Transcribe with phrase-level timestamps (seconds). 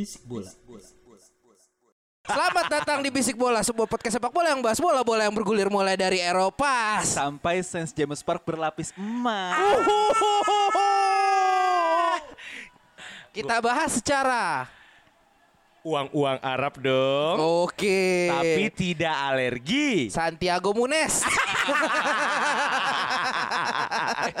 [0.00, 0.48] Bisik bola.
[2.24, 5.92] Selamat datang di Bisik Bola, sebuah podcast sepak bola yang bahas bola-bola yang bergulir mulai
[5.92, 7.04] dari Eropa.
[7.04, 9.60] sampai Saint James Park berlapis emas.
[13.36, 14.72] Kita bahas secara
[15.84, 17.68] uang-uang Arab dong.
[17.68, 18.32] Oke.
[18.32, 20.08] Tapi tidak alergi.
[20.08, 21.20] Santiago Munes.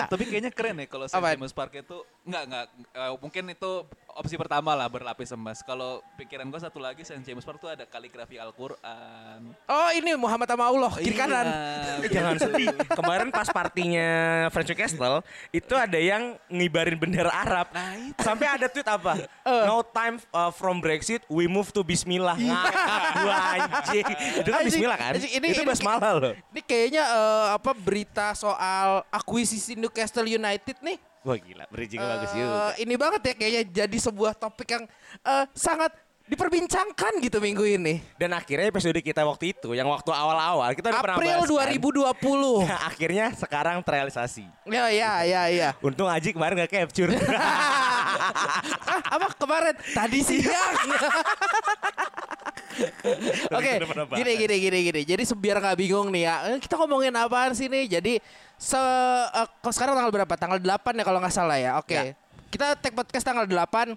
[0.08, 1.20] Tapi kayaknya keren ya kalau Saint?
[1.20, 2.64] James Park itu enggak enggak
[2.96, 3.72] eh, mungkin itu
[4.20, 5.64] opsi pertama lah berlapis emas.
[5.64, 9.40] Kalau pikiran gue satu lagi Saint James Park tuh ada kaligrafi Al-Qur'an.
[9.64, 11.46] oh ini Muhammad sama Allah kiri Iya, kanan.
[12.14, 12.68] Jangan sedih.
[12.92, 14.08] Kemarin pas partinya
[14.52, 17.72] French Castle itu ada yang ngibarin bendera Arab.
[18.20, 19.24] Sampai ada tweet apa?
[19.64, 22.36] No time uh, from Brexit, we move to Bismillah.
[22.36, 24.04] Wah anjing.
[24.36, 25.12] Itu kan Bismillah kan?
[25.16, 26.34] anjing, ini- itu basmalah loh.
[26.52, 31.00] Ini kayaknya eh, apa berita soal akuisisi Newcastle United nih.
[31.20, 32.72] Wah gila, bridging eh, bagus juga.
[32.80, 34.84] ini banget ya kayaknya jadi sebuah topik yang
[35.20, 35.92] eh, sangat
[36.30, 37.98] diperbincangkan gitu minggu ini.
[38.14, 41.74] Dan akhirnya episode kita waktu itu, yang waktu awal-awal kita udah pernah April bahas kan.
[42.22, 42.70] 2020.
[42.94, 44.46] akhirnya sekarang terrealisasi.
[44.70, 45.74] ya ya ya ya.
[45.82, 47.10] Untung Aji kemarin gak capture.
[47.10, 49.74] ah, apa kemarin?
[49.90, 50.74] Tadi siang.
[53.50, 54.22] Oke, Kita pernah bahas.
[54.22, 55.00] gini gini gini gini.
[55.02, 57.98] Jadi biar nggak bingung nih ya, eh, kita ngomongin apaan sih nih?
[57.98, 58.22] Jadi
[58.60, 58.76] se
[59.64, 60.34] kok sekarang tanggal berapa?
[60.36, 61.80] Tanggal 8 ya kalau nggak salah ya.
[61.80, 61.96] Oke.
[61.96, 62.12] Ya.
[62.52, 63.96] Kita take podcast tanggal 8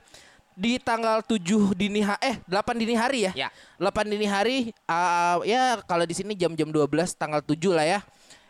[0.56, 3.31] di tanggal 7 dini ha eh 8 dini hari ya.
[3.35, 3.50] Ya.
[3.81, 6.88] 8 dini hari uh, ya kalau di sini jam-jam 12
[7.19, 8.00] tanggal 7 lah ya.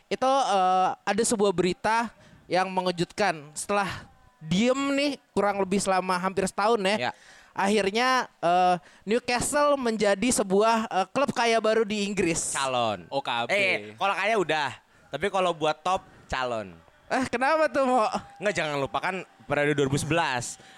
[0.06, 2.14] Itu uh, ada sebuah berita
[2.46, 3.90] yang mengejutkan setelah
[4.38, 7.10] diem nih kurang lebih selama hampir setahun ya.
[7.10, 7.12] Ya.
[7.54, 12.54] Akhirnya uh, Newcastle menjadi sebuah uh, klub kaya baru di Inggris.
[12.54, 13.06] calon.
[13.10, 13.50] OKB.
[13.50, 14.70] Eh, kalau kaya udah.
[15.14, 16.74] Tapi kalau buat top calon.
[17.06, 18.10] Eh kenapa tuh mau?
[18.42, 19.16] Nggak jangan lupakan
[19.46, 20.10] periode 2011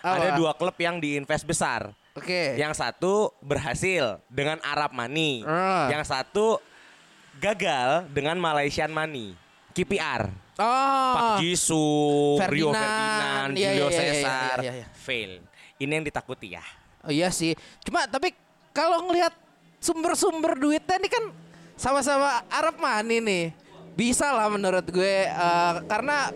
[0.04, 0.12] Apa?
[0.12, 1.96] ada dua klub yang diinvest besar.
[2.12, 2.60] Oke.
[2.60, 5.48] Yang satu berhasil dengan Arab Money.
[5.48, 5.88] Ah.
[5.88, 6.60] Yang satu
[7.40, 9.40] gagal dengan Malaysian Money.
[9.72, 10.28] KPR.
[10.60, 11.12] Oh.
[11.16, 12.76] Pak Jisoo, Rio Ferdinand.
[12.76, 14.88] Ferdinand, Iya, Julio iya, iya, Cesar, iya, iya.
[14.92, 15.32] fail.
[15.80, 16.64] Ini yang ditakuti ya.
[17.08, 17.56] Oh iya sih.
[17.88, 18.36] Cuma tapi
[18.76, 19.32] kalau ngelihat
[19.80, 21.24] sumber-sumber duitnya ini kan
[21.80, 23.46] sama-sama Arab Money nih.
[23.96, 26.30] Bisa lah menurut gue eh, karena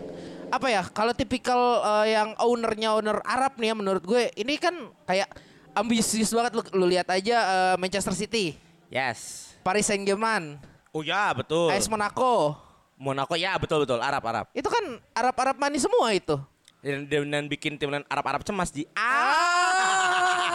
[0.50, 0.82] apa ya?
[0.88, 1.60] Kalau tipikal
[2.02, 5.28] eh, yang ownernya owner Arab nih ya menurut gue ini kan kayak
[5.76, 8.56] ambisius banget lu, lu lihat aja eh, Manchester City,
[8.90, 9.52] Yes.
[9.60, 10.56] Paris Saint-Germain,
[10.90, 11.70] Oh ya betul.
[11.70, 12.58] AS Monaco.
[13.00, 14.46] Monaco ya betul betul Arab Arab.
[14.52, 16.36] Itu kan Arab-Arab money semua itu.
[16.80, 20.48] Dan, dan, dan bikin tim Arab Arab cemas di Ah,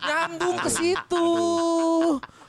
[0.00, 1.26] nyambung ke situ.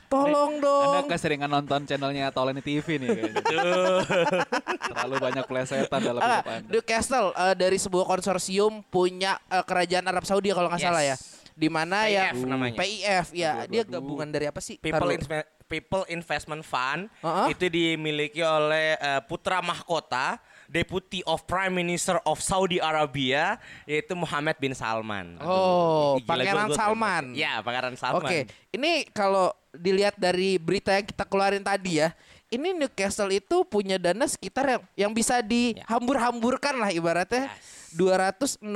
[0.06, 0.92] Tolong dong.
[0.96, 3.08] Anda keseringan nonton channelnya Tolani TV nih.
[4.86, 6.68] Terlalu banyak plesetan dalam Ah, hidup Anda.
[6.70, 10.88] Newcastle eh, dari sebuah konsorsium punya eh, kerajaan Arab Saudi kalau nggak Yes.
[10.88, 11.16] salah ya.
[11.54, 12.76] Di mana ya PIF namanya.
[12.76, 14.74] PIF ya, dia gabungan dari apa sih?
[14.74, 15.14] People, Taruh.
[15.14, 17.46] Inve- People Investment Fund Uh-uh.
[17.48, 20.36] itu dimiliki oleh eh, putra mahkota
[20.74, 25.38] Deputy of Prime Minister of Saudi Arabia yaitu Muhammad bin Salman.
[25.38, 27.24] Oh, Pangeran gua- gua- Salman.
[27.38, 28.26] Ya, Pangeran Salman.
[28.26, 32.10] Oke, ini kalau dilihat dari berita yang kita keluarin tadi ya,
[32.50, 37.46] ini Newcastle itu punya dana sekitar yang yang bisa dihambur-hamburkan lah ibaratnya
[37.94, 38.66] 260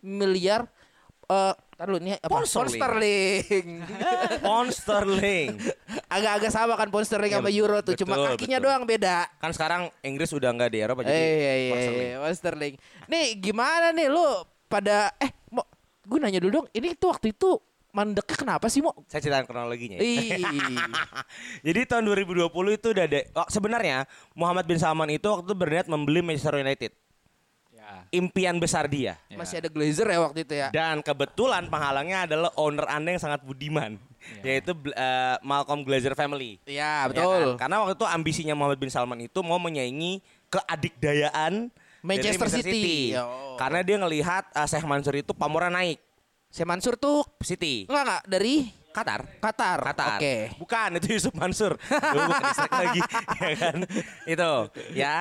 [0.00, 0.70] miliar
[1.24, 2.30] eh tar dulu, ini apa?
[2.30, 3.68] Pound sterling.
[4.40, 5.48] Pound sterling.
[6.06, 8.70] Agak-agak sama kan pound sterling sama Ya, euro tuh, cuma betul, kakinya betul.
[8.70, 9.16] doang beda.
[9.42, 12.08] Kan sekarang Inggris udah nggak di Eropa jadi iya, iya, pound iya, sterling.
[12.08, 12.74] iya, sterling.
[13.10, 14.26] Nih gimana nih lu
[14.70, 15.66] pada eh mau
[16.06, 17.58] gue nanya dulu dong, ini tuh waktu itu
[17.94, 18.92] mandeknya kenapa sih mau?
[19.06, 20.02] Saya ceritain kronologinya.
[20.02, 20.42] ya.
[21.66, 23.96] Jadi tahun 2020 itu udah ada oh, sebenarnya
[24.34, 26.90] Muhammad bin Salman itu waktu itu berniat membeli Manchester United.
[27.94, 28.02] Ya.
[28.10, 29.14] Impian besar dia.
[29.30, 29.38] Ya.
[29.38, 30.68] Masih ada Glazer ya waktu itu ya.
[30.74, 33.94] Dan kebetulan penghalangnya adalah owner Anda yang sangat budiman,
[34.42, 36.58] yaitu eh, Malcolm Glazer family.
[36.66, 37.54] Iya, Ya betul.
[37.54, 37.66] kan?
[37.66, 40.18] Karena waktu itu ambisinya Muhammad bin Salman itu mau menyaingi
[40.50, 41.70] keadikdayaan
[42.02, 43.14] Manchester City.
[43.16, 43.54] Oh.
[43.56, 46.02] Karena dia ngelihat eh, Sheikh Mansur itu pamornya naik.
[46.50, 47.86] Saya Mansur tuh City.
[47.86, 48.54] enggak enggak dari
[48.94, 49.26] Qatar.
[49.42, 49.78] Qatar.
[49.82, 50.18] Qatar.
[50.22, 50.54] Oke.
[50.54, 51.74] Bukan itu Yusuf Mansur.
[51.90, 53.00] Lu bukan lagi.
[53.42, 53.76] ya kan?
[54.22, 54.52] Itu
[54.94, 55.14] ya.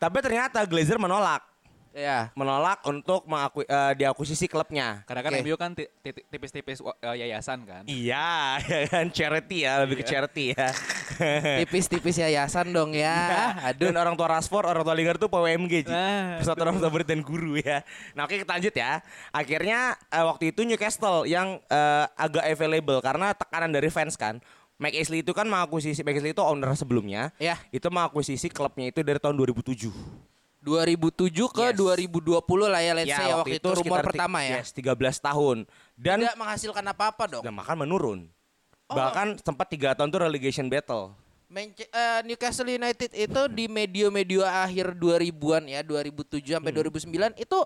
[0.00, 1.44] Tapi ternyata Glazer menolak.
[1.90, 2.30] Ya.
[2.38, 5.02] Menolak untuk mengakui, eh, diakuisisi klubnya.
[5.04, 5.42] Karena kan Oke.
[5.42, 7.82] MU kan ti- ti- tipis-tipis eh, yayasan kan.
[7.84, 10.68] Iya, ya kan charity ya, lebih ke charity ya.
[11.64, 13.54] Tipis-tipis yayasan dong ya.
[13.66, 13.90] Aduh.
[13.90, 15.90] Dan orang tua Rashford, orang tua Lingard tuh PWMG.
[15.90, 17.82] Nah, Persatuan orang tua murid dan guru ya.
[18.14, 19.02] Nah oke kita lanjut ya.
[19.34, 24.38] Akhirnya eh, waktu itu Newcastle yang eh, agak available karena tekanan dari fans kan.
[24.80, 27.36] Mike Ashley itu kan mengakuisisi, Mike Ashley itu owner sebelumnya.
[27.36, 27.60] Ya.
[27.68, 29.92] Itu mengakuisisi klubnya itu dari tahun 2007.
[30.60, 31.76] 2007 ke Yes.
[31.76, 32.36] 2020
[32.66, 34.60] lah ya let's say ya waktu itu, rumor pertama ya.
[34.60, 35.64] Yes, 13 tahun.
[35.96, 37.42] Dan Tidak menghasilkan apa-apa dong.
[37.42, 38.20] dan makan menurun.
[38.86, 38.94] Oh.
[38.94, 41.16] Bahkan sempat tiga tahun tuh relegation battle.
[41.46, 46.78] Manche- eh, Newcastle United itu di medio-medio akhir 2000-an ya, 2007 sampai Hmm.
[46.78, 47.58] 2009 itu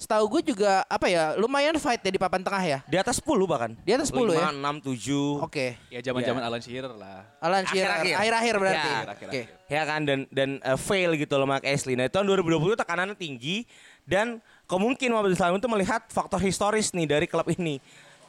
[0.00, 2.78] setahu gue juga apa ya, lumayan fight ya di papan tengah ya.
[2.88, 3.76] Di atas 10 bahkan.
[3.84, 4.48] Di atas 10 ya?
[4.48, 5.44] 6, 7.
[5.44, 5.76] Oke.
[5.92, 7.28] Ya zaman-zaman Alan Shearer lah.
[7.36, 8.14] Alan Shearer Akhir-akhir.
[8.16, 8.88] akhir-akhir berarti.
[8.88, 9.00] Ya.
[9.28, 9.42] Oke.
[9.68, 12.00] ya kan dan dan uh, fail gitu loh Mark Ashley.
[12.00, 13.68] Nah, tahun 2020 tekanannya tinggi
[14.08, 17.76] dan kemungkinan Mohamed Salah itu melihat faktor historis nih dari klub ini.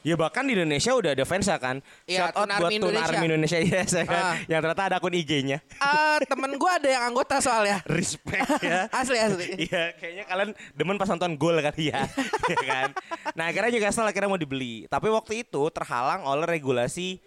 [0.02, 1.78] Ya bahkan di Indonesia udah ada fans ya kan.
[2.10, 3.14] Iya, Shout out buat Army Tun Indonesia.
[3.14, 4.24] Army Indonesia yes, ya kan.
[4.26, 4.36] Ah.
[4.50, 5.58] Yang ternyata ada akun IG-nya.
[5.78, 7.86] Ah, temen gue ada yang anggota soalnya.
[7.98, 8.90] Respect ya.
[9.00, 9.46] asli asli.
[9.70, 12.10] Iya, kayaknya kalian demen pas nonton gol kali ya.
[12.52, 12.90] Iya kan?
[13.38, 14.90] Nah, akhirnya Newcastle akhirnya mau dibeli.
[14.90, 17.22] Tapi waktu itu terhalang oleh regulasi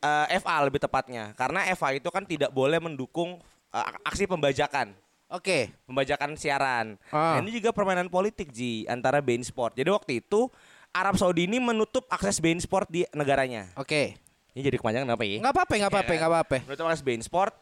[0.00, 1.36] eh, FA lebih tepatnya.
[1.36, 3.36] Karena FA itu kan tidak boleh mendukung
[3.68, 4.96] eh, aksi pembajakan.
[5.28, 5.72] Oke.
[5.84, 6.96] Pembajakan siaran.
[7.12, 7.36] Ah.
[7.36, 9.76] Nah, ini juga permainan politik Ji antara Bein Sport.
[9.76, 10.48] Jadi waktu itu
[10.94, 13.66] Arab Saudi ini menutup akses Bein Sport di negaranya.
[13.74, 14.14] Oke.
[14.54, 15.42] Ini jadi kepanjangan apa ya?
[15.42, 16.18] Nggak apa-apa, nggak apa-apa, kan?
[16.22, 16.56] nggak apa-apa.
[16.70, 17.52] Menutup akses Bein Sport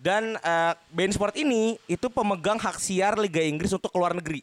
[0.00, 4.40] dan eh, Bein Sport ini itu pemegang hak siar Liga Inggris untuk keluar negeri.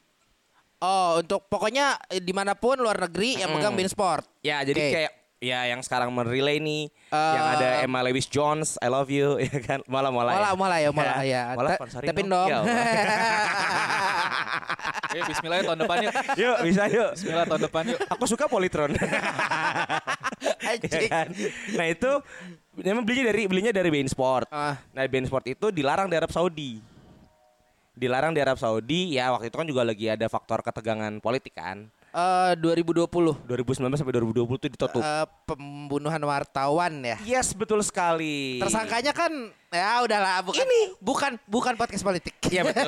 [0.78, 4.30] Oh, untuk pokoknya eh, di mana pun luar negeri yang megang Bein Sport.
[4.46, 4.94] Ya, jadi Oke.
[4.94, 9.38] kayak ya yang sekarang merelay nih Eh, yang ada Emma Lewis Jones, I love you
[9.44, 9.80] ya kan.
[9.86, 10.32] Mola mola.
[10.32, 11.44] Mola, mola ya, mola ya.
[11.54, 12.50] Mola Te- sponsorin Tepin dong.
[12.50, 12.66] dong.
[12.66, 12.74] Ya
[15.16, 16.14] Eh bismillah ya tahun depan yuk.
[16.36, 17.12] yuk, bisa yuk.
[17.16, 18.00] Bismillah tahun depan yuk.
[18.10, 18.92] Aku suka Polytron.
[18.92, 19.08] Ya
[20.68, 21.08] Anjing.
[21.08, 21.28] kan?
[21.72, 22.12] Nah, itu
[22.76, 24.52] memang belinya dari belinya dari Bein Sport.
[24.52, 24.76] Ah.
[24.92, 26.84] Nah, Bein Sport itu dilarang di Arab Saudi.
[27.96, 31.88] Dilarang di Arab Saudi, ya waktu itu kan juga lagi ada faktor ketegangan politik kan.
[32.16, 33.12] Eh, 2020
[33.44, 35.04] 2019 sampai 2020 itu ditutup.
[35.04, 37.20] Eh, pembunuhan wartawan ya.
[37.28, 38.64] yes, betul sekali.
[38.64, 40.82] Tersangkanya kan ya udahlah bukan Ini.
[41.04, 42.32] bukan bukan podcast politik.
[42.48, 42.88] Iya betul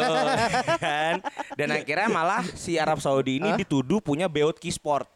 [0.79, 1.19] kan.
[1.59, 3.59] Dan akhirnya malah si Arab Saudi ini Hah?
[3.59, 5.11] dituduh punya Beotki Sport.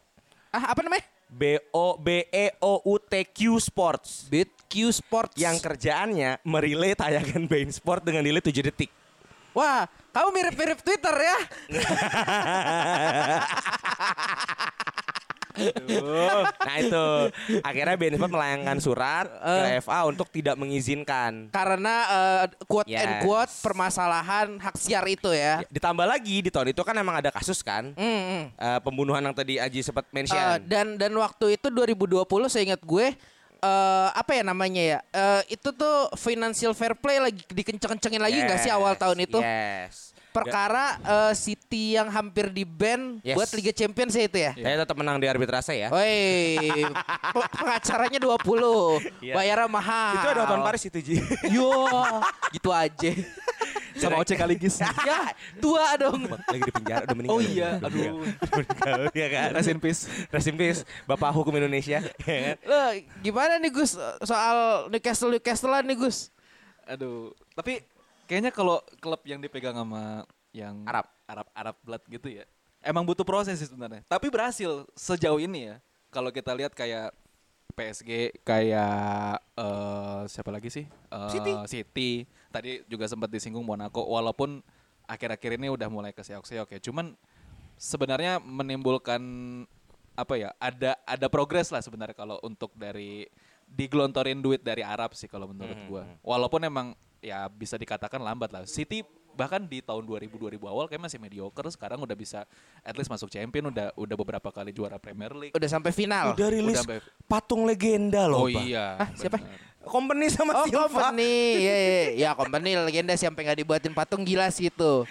[0.52, 1.08] ah, apa namanya?
[1.32, 5.40] B O B E O U T Q Sports BitQ Sports.
[5.40, 8.92] yang kerjaannya merilai tayangan Bein Sport dengan nilai 7 detik.
[9.56, 11.38] Wah, kamu mirip-mirip Twitter ya.
[16.58, 17.04] Nah itu
[17.60, 21.52] akhirnya Sport melayangkan surat ke FA untuk tidak mengizinkan.
[21.52, 23.20] Karena eh, quote and Yes.
[23.20, 25.60] quote permasalahan hak siar itu ya.
[25.68, 28.42] Ditambah lagi di tahun itu kan emang ada kasus kan Hmm, hmm.
[28.54, 30.40] eh, pembunuhan yang tadi Aji sempat Eh, mention.
[30.64, 33.12] dan dan waktu itu 2020 saya ingat gue
[33.62, 34.98] eh apa ya namanya ya?
[35.08, 39.38] Eh, itu tuh financial fair play lagi dikenceng-kencengin lagi nggak sih awal Yes, tahun itu?
[39.38, 39.94] Yes.
[40.32, 43.36] Perkara eh, City yang hampir di ban Yes.
[43.36, 44.52] buat Liga Champions ya itu ya.
[44.56, 45.88] Saya tetap menang di arbitrase ya.
[45.92, 46.56] Woi,
[47.30, 48.40] pe- pengacaranya 20.
[49.20, 49.34] Iya.
[49.36, 50.12] Bayarnya mahal.
[50.16, 51.16] Itu ada nonton Paris itu Ji.
[51.52, 51.70] Yo,
[52.50, 53.12] gitu aja.
[54.02, 54.76] Sama Oce Kaligis.
[55.08, 56.26] ya, dua dong.
[56.26, 57.34] lagi di penjara udah meninggal.
[57.34, 58.14] Oh iya, Udah aduh.
[58.18, 59.00] meninggal.
[59.12, 59.48] Ya kan.
[59.54, 60.00] Rest in peace.
[60.28, 62.00] Rest in peace, Bapak Hukum Indonesia.
[62.00, 62.56] ya kan?
[62.66, 62.80] Lo
[63.20, 64.56] gimana nih Gus soal
[64.88, 66.28] Newcastle Newcastlean nih Gus?
[66.84, 67.80] Aduh, tapi
[68.26, 71.06] kayaknya kalau klub yang dipegang sama yang Arab.
[71.24, 72.44] Arab Arab blood gitu ya.
[72.82, 74.02] Emang butuh proses sih sebenarnya.
[74.04, 75.76] Tapi berhasil sejauh ini ya.
[76.10, 77.14] Kalau kita lihat kayak
[77.72, 80.84] PSG kayak eh siapa lagi sih?
[80.84, 81.52] Eh, City.
[81.64, 82.10] City.
[82.52, 84.60] Tadi juga sempat disinggung Monaco walaupun
[85.08, 86.80] akhir-akhir ini udah mulai keseok-seok ya.
[86.84, 87.16] Cuman
[87.80, 89.20] sebenarnya menimbulkan
[90.12, 90.52] apa ya?
[90.60, 93.24] Ada ada progres lah sebenarnya kalau untuk dari
[93.64, 96.04] digelontorin duit dari Arab sih kalau menurut gua.
[96.20, 96.92] Walaupun emang
[97.24, 98.68] ya bisa dikatakan lambat lah.
[98.68, 99.00] City
[99.32, 102.44] bahkan di tahun 2000 2000 awal kayak masih mediocre sekarang udah bisa
[102.80, 105.54] at least masuk champion udah udah beberapa kali juara Premier League.
[105.54, 106.32] Udah sampai final.
[106.32, 108.62] Udah rilis Udah sampai- patung legenda loh, Oh Pak.
[108.62, 108.86] iya.
[108.96, 109.38] Hah, siapa?
[109.82, 110.86] Company sama Oh Silva.
[110.86, 115.02] company, ya ya ya company legenda sampai nggak dibuatin patung gila sih itu.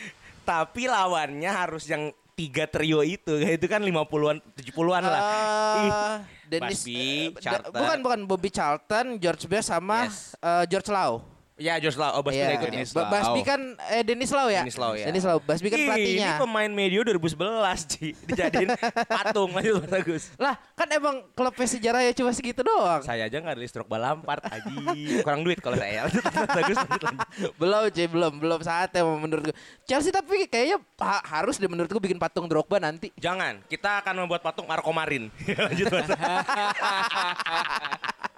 [0.42, 3.36] Tapi lawannya harus yang tiga trio itu.
[3.52, 5.22] Itu kan 50-an, 70-an lah.
[5.22, 6.16] Eh,
[6.48, 7.78] Dennis Busby, eh, da- Charlton.
[7.78, 10.34] bukan bukan Bobby Charlton, George Best sama Yes.
[10.36, 11.22] eh, George Lau.
[11.62, 12.74] Ya Josh Lau, oh Basbi nggak ikut ya.
[12.74, 13.06] Dennis Lau.
[13.06, 13.62] Basbi kan
[13.94, 14.66] eh Denis Lau ya?
[14.66, 15.06] Denis Lau ya.
[15.06, 15.38] Denis Lau.
[15.38, 16.26] Basbi kan Ih, pelatihnya.
[16.26, 17.38] Ini pemain medio 2011
[17.86, 18.18] Ci.
[18.26, 18.70] Dijadiin
[19.06, 20.24] patung lanjut Mas Agus.
[20.42, 23.06] Lah, kan emang klubnya sejarah ya cuma segitu doang.
[23.06, 25.22] Saya aja nggak ada stroke balampart aji.
[25.22, 26.02] Kurang duit kalau saya.
[26.10, 27.28] Lanjut Mas Agus lanjut lanjut.
[27.62, 29.56] belum cuy, belum, belum saatnya menurut gue.
[29.86, 33.14] Chelsea tapi kayaknya ha- harus deh menurut gue bikin patung Drogba nanti.
[33.22, 35.30] Jangan, kita akan membuat patung Marco Marin.
[35.70, 36.10] lanjut Mas.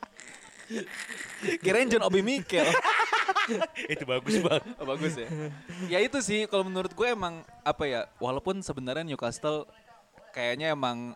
[1.63, 2.65] Kirain John Obi Mikel.
[3.93, 4.63] Itu bagus banget.
[4.79, 5.27] Oh, bagus ya.
[5.91, 9.67] ya itu sih kalau menurut gue emang apa ya walaupun sebenarnya Newcastle
[10.31, 11.11] kayaknya emang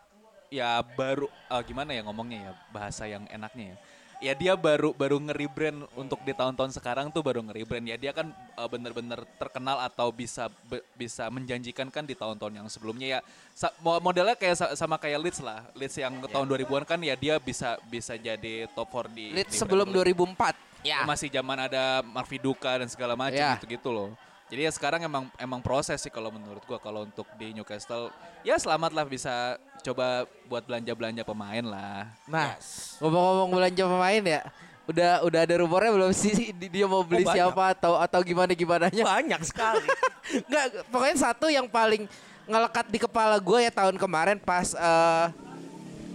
[0.52, 3.76] ya baru eh, gimana ya ngomongnya ya bahasa yang enaknya ya.
[4.18, 8.26] Ya dia baru baru nge-rebrand untuk di tahun-tahun sekarang tuh baru nge-rebrand ya dia kan
[8.30, 13.20] eh, bener-bener terkenal atau bisa be- bisa menjanjikan kan di tahun-tahun yang sebelumnya ya
[13.54, 17.14] sa- mo- modelnya kayak sa- sama kayak Leeds lah Leeds yang tahun 2000-an kan ya
[17.14, 20.18] dia bisa bisa jadi top 4 di Leeds di sebelum Premier League.
[20.34, 20.66] 2004.
[20.80, 21.02] Ya.
[21.04, 23.54] masih zaman ada Mark Viduka dan segala macam Ya.
[23.54, 24.14] gitu-gitu loh.
[24.48, 28.08] Jadi ya sekarang emang emang proses sih kalau menurut gua kalau untuk di Newcastle
[28.40, 32.08] ya selamat lah bisa coba buat belanja-belanja pemain lah.
[32.24, 32.56] Nah,
[32.96, 34.40] ngomong-ngomong belanja pemain ya,
[34.88, 37.44] udah udah ada rumornya belum sih di- dia mau beli banyak.
[37.44, 39.04] siapa atau atau gimana gimananya?
[39.04, 39.84] Banyak sekali.
[40.48, 42.08] Enggak, pokoknya satu yang paling
[42.48, 45.26] ngelekat di kepala gue ya tahun kemarin pas eh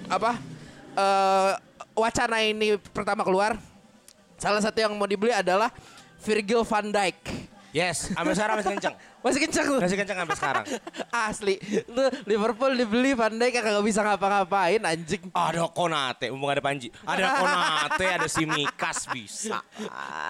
[0.09, 0.41] apa
[0.97, 1.51] eh
[1.93, 3.61] wacana ini pertama keluar.
[4.41, 5.69] Salah satu yang mau dibeli adalah
[6.25, 7.52] Virgil van Dijk.
[7.73, 8.95] Yes, sampai sekarang masih kenceng.
[9.25, 9.79] Masih kencang tuh.
[9.81, 10.65] Masih kenceng sampai sekarang.
[11.09, 11.55] Asli.
[11.89, 15.33] Tuh Liverpool dibeli Van Dijk kagak bisa ngapa-ngapain anjing.
[15.33, 16.93] Ada Konate, mumpung ada Panji.
[17.01, 19.57] Ada Konate, ada Simikas bisa.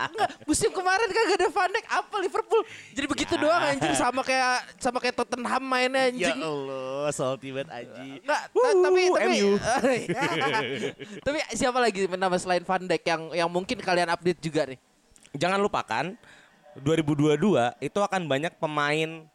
[0.08, 2.64] Enggak, musim kemarin kagak ada Van Dijk apa Liverpool.
[2.96, 6.40] Jadi begitu doang anjing sama kayak sama kayak Tottenham mainnya anjing.
[6.40, 8.24] Ya Allah, salty banget Aji.
[8.24, 9.38] Enggak, ta- tapi tapi
[11.28, 14.80] tapi siapa lagi nama selain Van Dijk yang yang mungkin kalian update juga nih?
[15.36, 16.16] Jangan lupakan
[16.80, 17.38] 2022
[17.80, 19.25] itu akan banyak pemain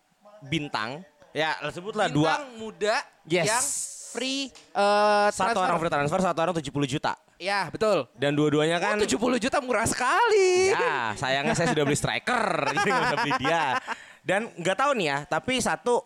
[0.43, 1.03] bintang.
[1.31, 2.35] Ya, sebutlah dua.
[2.35, 3.47] Bintang muda Yes.
[3.47, 3.65] yang
[4.09, 4.43] free
[5.29, 5.63] Satu transfer.
[5.63, 7.13] orang free transfer, satu orang 70 juta.
[7.39, 8.09] Ya, betul.
[8.19, 10.73] Dan dua-duanya kan Oh, 70 juta murah sekali.
[10.73, 12.43] Ya, sayangnya saya sudah beli striker,
[12.75, 13.63] jadi nggak beli dia.
[14.25, 16.03] Dan nggak tahu nih ya, tapi satu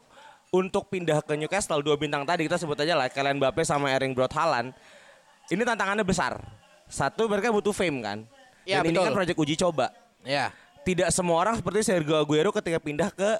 [0.52, 4.12] untuk pindah ke Newcastle dua bintang tadi kita sebut aja lah kalian Mbappe sama Erling
[4.12, 4.76] Braut Haaland.
[5.48, 6.36] Ini tantangannya besar.
[6.86, 8.18] Satu mereka butuh fame kan.
[8.62, 9.04] Ya, Dan ini betul.
[9.08, 9.88] kan proyek uji coba.
[10.22, 10.52] Ya.
[10.82, 13.38] Tidak semua orang seperti Sergio Aguero ketika pindah ke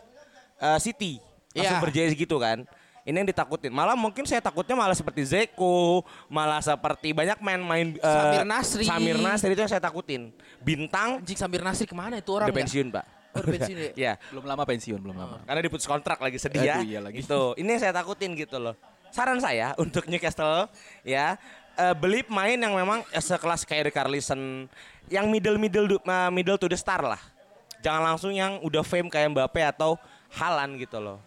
[0.58, 1.18] eh, City
[1.52, 1.82] langsung Ya.
[1.82, 2.64] berjaya gitu kan.
[3.02, 3.74] Ini yang ditakutin.
[3.74, 8.84] Malah mungkin saya takutnya malah seperti Zeko, malah seperti banyak main-main eh, Samir Nasri.
[8.86, 10.30] Samir Nasri itu yang saya takutin.
[10.62, 12.46] Bintang Anjing Samir Nasri ke mana itu orang?
[12.46, 12.60] udah ya?
[12.62, 13.04] pensiun, Pak.
[13.34, 13.90] Oh, udah pensiun ya?
[14.06, 15.36] ya, Belum lama pensiun, belum lama.
[15.42, 16.78] karena diputus kontrak lagi sedih ya.
[16.78, 17.26] Aduh, iya lagi.
[17.26, 17.42] Gitu.
[17.58, 18.78] Ini yang saya takutin gitu loh.
[19.10, 20.70] Saran saya untuk Newcastle
[21.02, 21.34] ya
[21.74, 24.70] eh, beli pemain yang memang sekelas kayak Carlison
[25.10, 27.18] yang middle middle eh, middle to the star lah.
[27.82, 29.98] Jangan langsung yang udah fame kayak Mbappe atau
[30.32, 31.18] Halan gitu loh.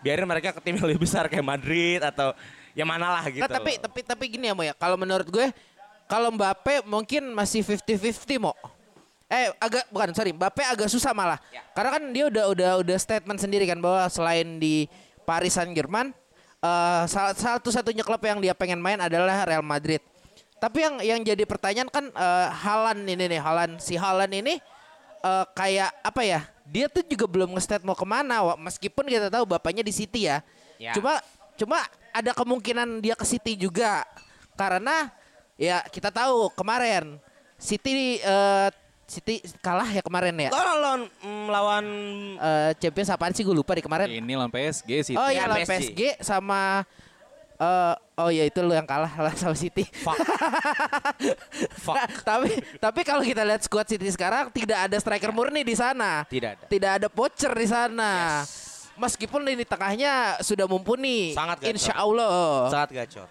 [0.00, 2.32] Biarin mereka ke tim yang lebih besar kayak Madrid atau
[2.72, 3.42] ya mana lah gitu.
[3.42, 3.82] Nah, tapi loh.
[3.90, 4.72] tapi tapi gini ya Mo ya.
[4.78, 5.50] Kalau menurut gue
[6.06, 8.54] kalau Mbappe mungkin masih 50-50 Mo.
[9.26, 11.42] Eh agak bukan sorry Mbappe agak susah malah.
[11.50, 11.66] Ya.
[11.74, 14.86] Karena kan dia udah udah udah statement sendiri kan bahwa selain di
[15.26, 16.14] Paris Saint Germain
[16.64, 20.00] eh satu-satunya klub yang dia pengen main adalah Real Madrid.
[20.62, 24.56] Tapi yang yang jadi pertanyaan kan eh, Halan ini nih Halan si Halan ini
[25.24, 26.40] eh, kayak apa ya?
[26.64, 28.44] Dia tuh juga belum nge-state mau ke mana.
[28.44, 30.44] Wa- Meskipun kita tahu bapaknya di City ya.
[30.76, 30.92] Ya.
[30.92, 31.16] Cuma
[31.54, 34.04] cuma ada kemungkinan dia ke City juga
[34.52, 35.08] karena
[35.54, 37.16] ya kita tahu kemarin
[37.56, 38.68] City eh,
[39.04, 40.48] City kalah ya kemarin ya.
[40.50, 41.84] lawan lawan mm, lawan
[42.34, 44.08] Eh, Champions apaan sih gue lupa di kemarin.
[44.08, 45.14] Ini lawan PSG sih.
[45.14, 45.92] Oh Ya, iya lawan PSG.
[45.92, 46.82] PSG sama
[47.54, 49.86] eh oh ya itu lu yang kalah lawan sama City.
[49.86, 50.18] fuck.
[51.86, 51.96] fuck.
[51.98, 52.50] Nah, tapi
[52.82, 56.26] tapi kalau kita lihat squad City sekarang tidak ada striker murni di sana.
[56.26, 56.64] Tidak ada.
[56.66, 58.42] Tidak ada poacher di sana.
[58.94, 61.34] Meskipun lini tengahnya sudah mumpuni.
[61.34, 61.70] Sangat gacor.
[61.74, 62.70] Insya Allah.
[62.70, 63.28] Sangat gacor.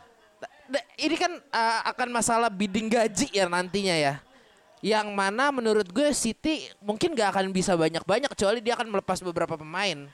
[0.68, 4.14] Nah, ini kan uh, akan masalah bidding gaji ya nantinya ya.
[4.84, 9.56] Yang mana menurut gue City mungkin gak akan bisa banyak-banyak kecuali dia akan melepas beberapa
[9.56, 10.12] pemain.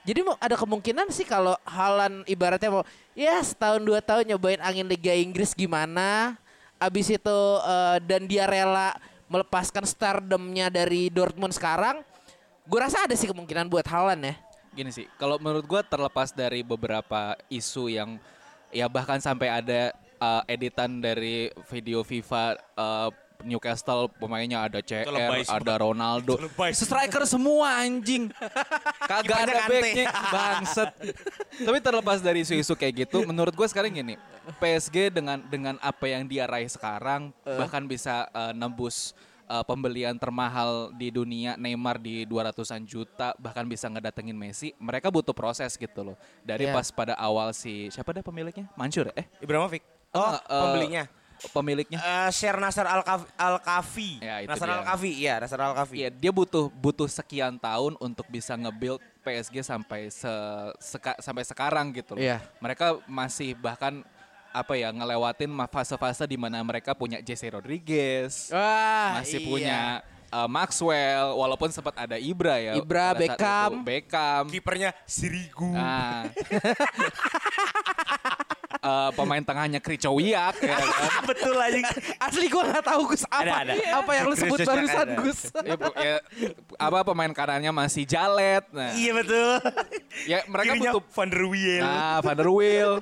[0.00, 4.88] Jadi mau ada kemungkinan sih kalau Halan ibaratnya mau ya setahun dua tahun nyobain angin
[4.88, 6.40] Liga Inggris gimana.
[6.80, 8.96] Abis itu uh, dan dia rela
[9.28, 12.00] melepaskan stardomnya dari Dortmund sekarang.
[12.64, 14.34] Gue rasa ada sih kemungkinan buat Halan ya.
[14.70, 18.22] Gini sih, kalau menurut gua terlepas dari beberapa isu yang
[18.70, 19.90] ya bahkan sampai ada
[20.22, 23.10] uh, editan dari video FIFA uh,
[23.42, 25.06] Newcastle pemainnya ada CR,
[25.46, 26.36] ada Ronaldo.
[26.72, 28.28] Striker semua anjing.
[29.04, 30.90] Kagak ada backnya, bangset.
[31.60, 34.14] Tapi terlepas dari isu-isu kayak gitu, menurut gue sekarang gini,
[34.58, 39.12] PSG dengan dengan apa yang dia raih sekarang bahkan bisa uh, nembus
[39.50, 45.34] eh, pembelian termahal di dunia Neymar di 200-an juta bahkan bisa ngedatengin Messi, mereka butuh
[45.34, 46.16] proses gitu loh.
[46.46, 46.74] Dari Iya.
[46.74, 48.70] pas pada awal si siapa deh pemiliknya?
[48.78, 49.14] Mansur ya?
[49.18, 49.82] Eh, Ibrahimovic.
[50.14, 51.04] Oh, eh, pembelinya.
[51.50, 51.98] Pemiliknya.
[51.98, 54.20] Eh Share Nasser Al Kafi.
[54.20, 54.76] Ya, dia.
[54.76, 55.96] Al Kafi, iya Nasser Al Kafi.
[56.04, 60.30] Iya, dia butuh butuh sekian tahun untuk bisa nge-build PSG sampai se,
[60.80, 62.22] seka- sampai sekarang gitu loh.
[62.22, 62.44] Iya.
[62.60, 64.04] Mereka masih bahkan
[64.50, 69.46] apa ya ngelewatin fase-fase di mana mereka punya Jesse Rodriguez, Wah, masih iya.
[69.46, 69.80] punya
[70.34, 72.72] uh, Maxwell, walaupun sempat ada Ibra ya.
[72.74, 73.70] Ibra, Beckham.
[73.78, 73.86] itu.
[73.86, 74.44] Beckham.
[74.50, 75.70] Kipernya Sirigu.
[75.70, 76.26] Nah.
[78.80, 80.88] Eh, pemain tengahnya Kricowiak ya kan.
[81.30, 81.84] Betul aja.
[82.16, 83.72] Asli gue gak tahu Gus apa, Ada, ada.
[83.92, 85.16] apa yang lu sebut Kristus barusan ada.
[85.20, 85.40] Gus.
[85.60, 86.16] Ya, bu- ya,
[86.80, 88.64] apa pemain kanannya masih Jalet.
[88.72, 89.52] Nah, Iya betul.
[90.24, 91.84] ya mereka Kirinya butuh Van der Wiel.
[91.84, 92.92] Nah, Van der Wiel.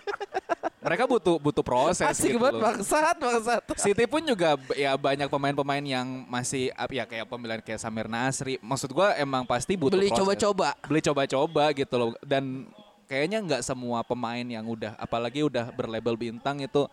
[0.78, 3.60] Mereka butuh butuh proses Asik gitu banget bangsat bangsat.
[3.78, 8.58] City pun juga ya banyak pemain-pemain yang masih ya kayak pemilihan kayak Samir Nasri.
[8.58, 10.26] Maksud gua emang pasti butuh Beli proses.
[10.26, 10.74] coba-coba.
[10.82, 12.10] Beli coba-coba gitu loh.
[12.20, 12.66] Dan
[13.08, 16.84] kayaknya nggak semua pemain yang udah apalagi udah berlabel bintang itu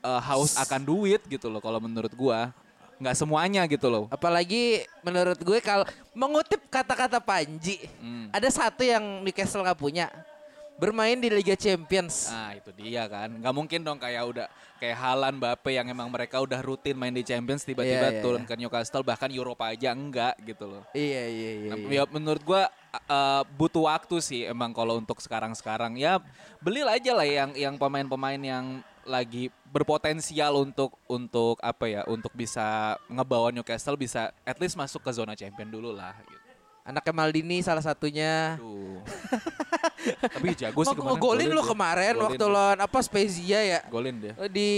[0.00, 2.54] eh, haus akan duit gitu loh kalau menurut gua.
[3.00, 4.12] Nggak semuanya gitu loh.
[4.12, 8.28] Apalagi menurut gue kalau mengutip kata-kata Panji, Hmm.
[8.28, 10.12] ada satu yang Newcastle nggak punya.
[10.76, 12.32] Bermain di Liga Champions.
[12.32, 14.46] Nah itu dia kan Nggak mungkin dong kayak udah
[14.80, 18.40] Kayak Halan, Mbappe yang emang mereka udah rutin main di Champions Tiba-tiba Iya, iya, turun
[18.40, 18.48] iya.
[18.48, 21.70] ke Newcastle Bahkan Eropa aja enggak gitu loh Iya iya iya.
[21.76, 22.00] Nah, iya.
[22.00, 22.72] Ya menurut gua
[23.06, 26.18] uh, butuh waktu sih emang kalau untuk sekarang-sekarang ya
[26.58, 28.66] belilah aja lah yang yang pemain-pemain yang
[29.06, 35.10] lagi berpotensial untuk untuk apa ya untuk bisa ngebawa Newcastle bisa at least masuk ke
[35.10, 36.38] zona champion dulu lah gitu.
[36.80, 38.58] Anaknya Maldini salah satunya.
[40.32, 41.20] Tapi jago sih kemarin.
[41.20, 41.70] golin lu dia.
[41.70, 43.80] kemarin Golin waktu lawan apa Spezia ya?
[43.92, 44.32] golin dia.
[44.48, 44.68] Di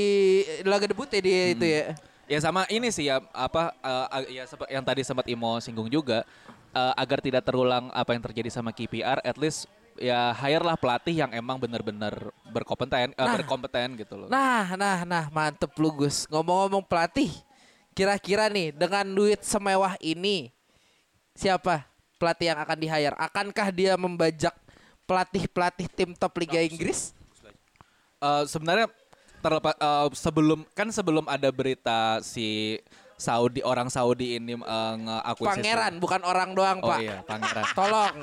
[0.66, 1.85] laga debut ya dia itu ya.
[2.26, 6.26] Ya sama ini sih ya apa eh, ag- ya yang tadi sempat Imo singgung juga
[6.73, 9.69] eh, agar tidak terulang apa yang terjadi sama KPR at least
[10.00, 14.29] ya hire lah pelatih yang emang benar-benar berkompeten eh, berkompeten gitu loh.
[14.33, 16.25] Nah, nah, nah, mantep lu Gus.
[16.33, 17.29] Ngomong-ngomong pelatih,
[17.93, 20.49] kira-kira nih dengan duit semewah ini,
[21.37, 21.85] siapa
[22.17, 23.17] pelatih yang akan di-hire?
[23.21, 24.54] Akankah dia membajak
[25.04, 27.13] pelatih-pelatih tim top Liga Inggris?
[28.23, 28.87] Eh, sebenarnya
[29.43, 32.78] terlepas eh, sebelum kan sebelum ada berita si
[33.23, 36.99] Saudi orang Saudi ini uh, ngeakuisisi Pangeran, bukan orang doang, Oh Pak.
[36.99, 37.65] iya, pangeran.
[37.78, 38.15] Tolong.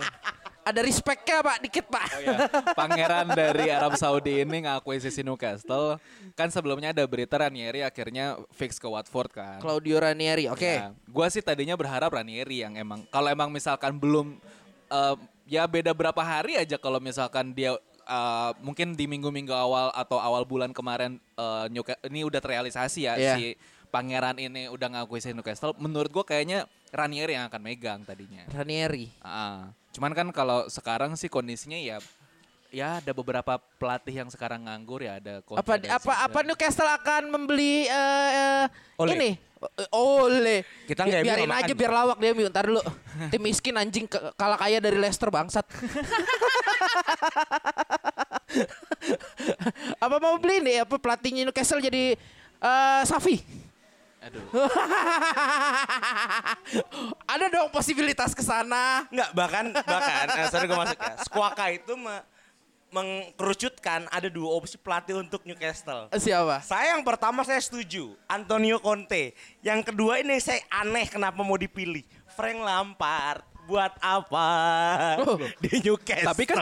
[0.59, 2.07] Ada respectnya, Pak, dikit, Pak.
[2.19, 2.37] Ya,
[2.75, 5.97] pangeran dari Arab Saudi ini ngakuisisi Newcastle.
[6.35, 9.57] Kan sebelumnya ada berita Ranieri akhirnya fix ke Watford kan.
[9.57, 10.61] Claudio Ranieri, oke.
[10.61, 14.37] Ya, gua sih tadinya berharap Ranieri yang emang kalau emang misalkan belum
[14.87, 15.15] eh,
[15.47, 17.73] ya beda berapa hari aja kalau misalkan dia
[18.05, 23.13] eh, mungkin di minggu-minggu awal atau awal bulan kemarin eh, Newca- ini udah terrealisasi ya
[23.15, 23.33] Iya.
[23.33, 23.45] si
[23.89, 25.73] pangeran ini udah ngakuisin Newcastle.
[25.77, 28.45] Menurut gua kayaknya Ranieri yang akan megang tadinya.
[28.49, 29.13] Ranieri.
[29.21, 31.97] Ah, cuman kan kalau sekarang sih kondisinya ya
[32.69, 36.39] ya ada beberapa pelatih yang sekarang nganggur ya ada Apa Conte dan apa apa.
[36.45, 38.65] Newcastle akan membeli eh, eh,
[39.01, 39.13] Ole.
[39.17, 39.31] ini?
[39.59, 40.61] Eh, Ole.
[40.85, 42.31] Kita Bi- nggak biarin aja biar lawak dia.
[42.33, 42.81] Ntar dulu.
[43.33, 45.65] Tim miskin anjing ke- kalah kaya dari Leicester bangsat.
[50.03, 52.17] apa mau beli nih apa pelatihnya Newcastle jadi
[52.59, 53.41] eh Safi?
[54.19, 54.43] Aduh.
[57.31, 59.07] Ada dong posibilitas ke sana.
[59.07, 61.13] Enggak, bahkan bahkan eh, sorry gue masuk ya.
[61.23, 62.25] Squawka itu me-
[62.89, 66.09] mengkerucutkan ada dua opsi pelatih untuk Newcastle.
[66.09, 66.59] Eh, Siapa?
[66.59, 69.37] Saya yang pertama saya setuju, Antonio Conte.
[69.61, 72.01] Yang kedua ini saya aneh kenapa mau dipilih.
[72.33, 73.45] Frank Lampard.
[73.69, 74.49] Buat apa
[75.21, 75.37] Oh.
[75.63, 76.33] di Newcastle?
[76.33, 76.57] Tapi kan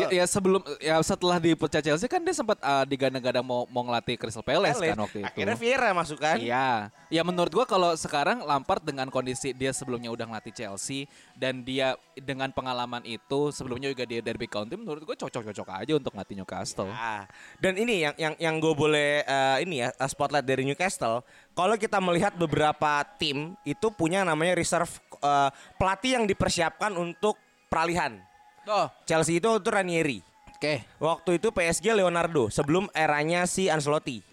[0.00, 4.16] ya, ya sebelum ya setelah dipecat Chelsea kan dia sempat uh, digadang-gadang mau mau ngelatih
[4.16, 5.28] Crystal Palace kan waktu itu.
[5.28, 6.40] Akhirnya Vieira masuk kan?
[6.40, 11.04] Iya, ya menurut gua kalau sekarang Lampard dengan kondisi dia sebelumnya udah ngelatih Chelsea
[11.40, 16.12] dan dia dengan pengalaman itu sebelumnya juga dia Derby County menurut gua cocok-cocok aja untuk
[16.12, 16.92] ngelatih Newcastle.
[16.92, 17.24] Ah,
[17.56, 21.24] dan ini yang yang yang gue boleh eh, ini ya spotlight dari Newcastle.
[21.50, 28.20] Kalau kita melihat beberapa tim itu punya namanya reserve eh, pelatih yang dipersiapkan untuk peralihan.
[28.68, 30.20] Oh, Chelsea itu itu Ranieri.
[30.52, 30.74] oke.
[31.00, 34.28] Waktu itu PSG Leonardo sebelum eranya si Ancelotti.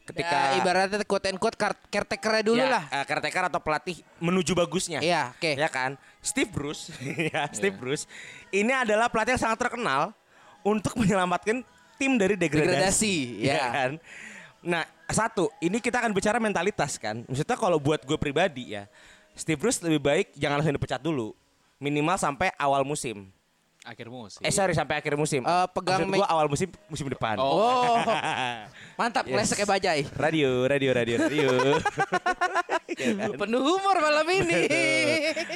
[0.00, 2.84] Ketika Ya, ibaratnya quote and quote car- caretaker dulu ya, lah.
[2.90, 4.98] eh, caretaker atau pelatih menuju bagusnya.
[4.98, 5.54] Iya, oke.
[5.54, 5.94] Ya kan?
[6.20, 6.92] Steve Bruce,
[7.32, 8.04] ya Steve Bruce.
[8.52, 10.12] Ini adalah pelatih yang sangat terkenal
[10.60, 11.64] untuk menyelamatkan
[11.96, 12.68] tim dari degradasi.
[12.68, 13.64] Degradasi, ya ya.
[13.72, 13.90] kan?
[14.60, 17.24] Nah, satu, ini kita akan bicara mentalitas kan.
[17.24, 18.84] Maksudnya kalau buat gue pribadi ya,
[19.32, 21.32] Steve Bruce lebih baik jangan langsung dipecat dulu.
[21.80, 23.32] Minimal sampai awal musim.
[23.80, 24.44] Akhir musim.
[24.44, 25.40] Eh sorry sampai akhir musim.
[25.40, 27.40] Eh, pegang Maksud gua awal musim musim depan.
[27.40, 27.96] Oh,
[29.00, 29.48] mantap, Yes.
[29.48, 30.00] lesek kayak bajai.
[30.20, 31.48] radio, radio, radio, radio.
[33.40, 34.68] Penuh humor malam ini.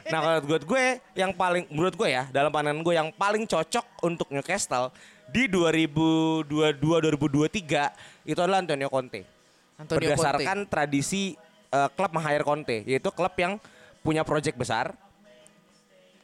[0.09, 3.85] nah kalau menurut gue yang paling menurut gue ya dalam pandangan gue yang paling cocok
[4.01, 4.89] untuk Newcastle
[5.29, 9.21] di 2022-2023 itu adalah Antonio Conte.
[9.77, 11.37] Antonio Berdasarkan tradisi
[11.69, 13.61] eh, klub meng-hire Conte, yaitu klub yang
[14.01, 14.97] punya proyek besar,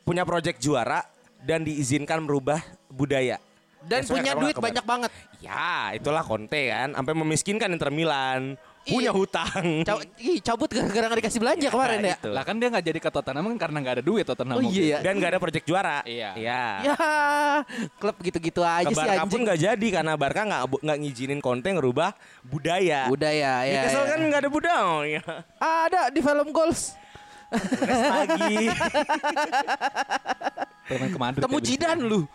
[0.07, 1.05] punya proyek juara
[1.42, 3.37] dan diizinkan merubah budaya.
[3.81, 4.66] Dan Sesuai punya duit kemarin.
[4.66, 5.11] banyak banget.
[5.40, 9.12] Ya, itulah Conte kan, sampai memiskinkan Inter Milan, punya Iya.
[9.14, 9.64] hutang.
[9.81, 12.12] Ca- ih, cabut gara-gara nggak dikasih belanja kemarin ya.
[12.14, 12.29] itu.
[12.29, 14.53] Lah kan dia nggak jadi ke Tottenham kan karena nggak ada duit Tottenham.
[14.55, 14.85] Oh iya itu.
[14.87, 14.98] ya.
[15.00, 16.05] Dan gak ada proyek juara.
[16.05, 16.31] Iya.
[16.37, 16.62] Iya.
[16.85, 17.00] Ya,
[17.96, 19.42] klub gitu-gitu aja Ke sih Barca pun anjing.
[19.48, 22.11] nggak jadi karena Barca nggak nggak ngizinin Conte ngerubah
[22.42, 23.09] budaya.
[23.09, 23.81] Budaya ya.
[23.81, 24.11] Newcastle ya.
[24.11, 25.20] kan nggak ada budaya.
[25.57, 27.00] Ada di film goals.
[27.50, 28.70] Lagi.
[30.90, 32.20] Pemain ke Madrid Temu ya, Jidan lu.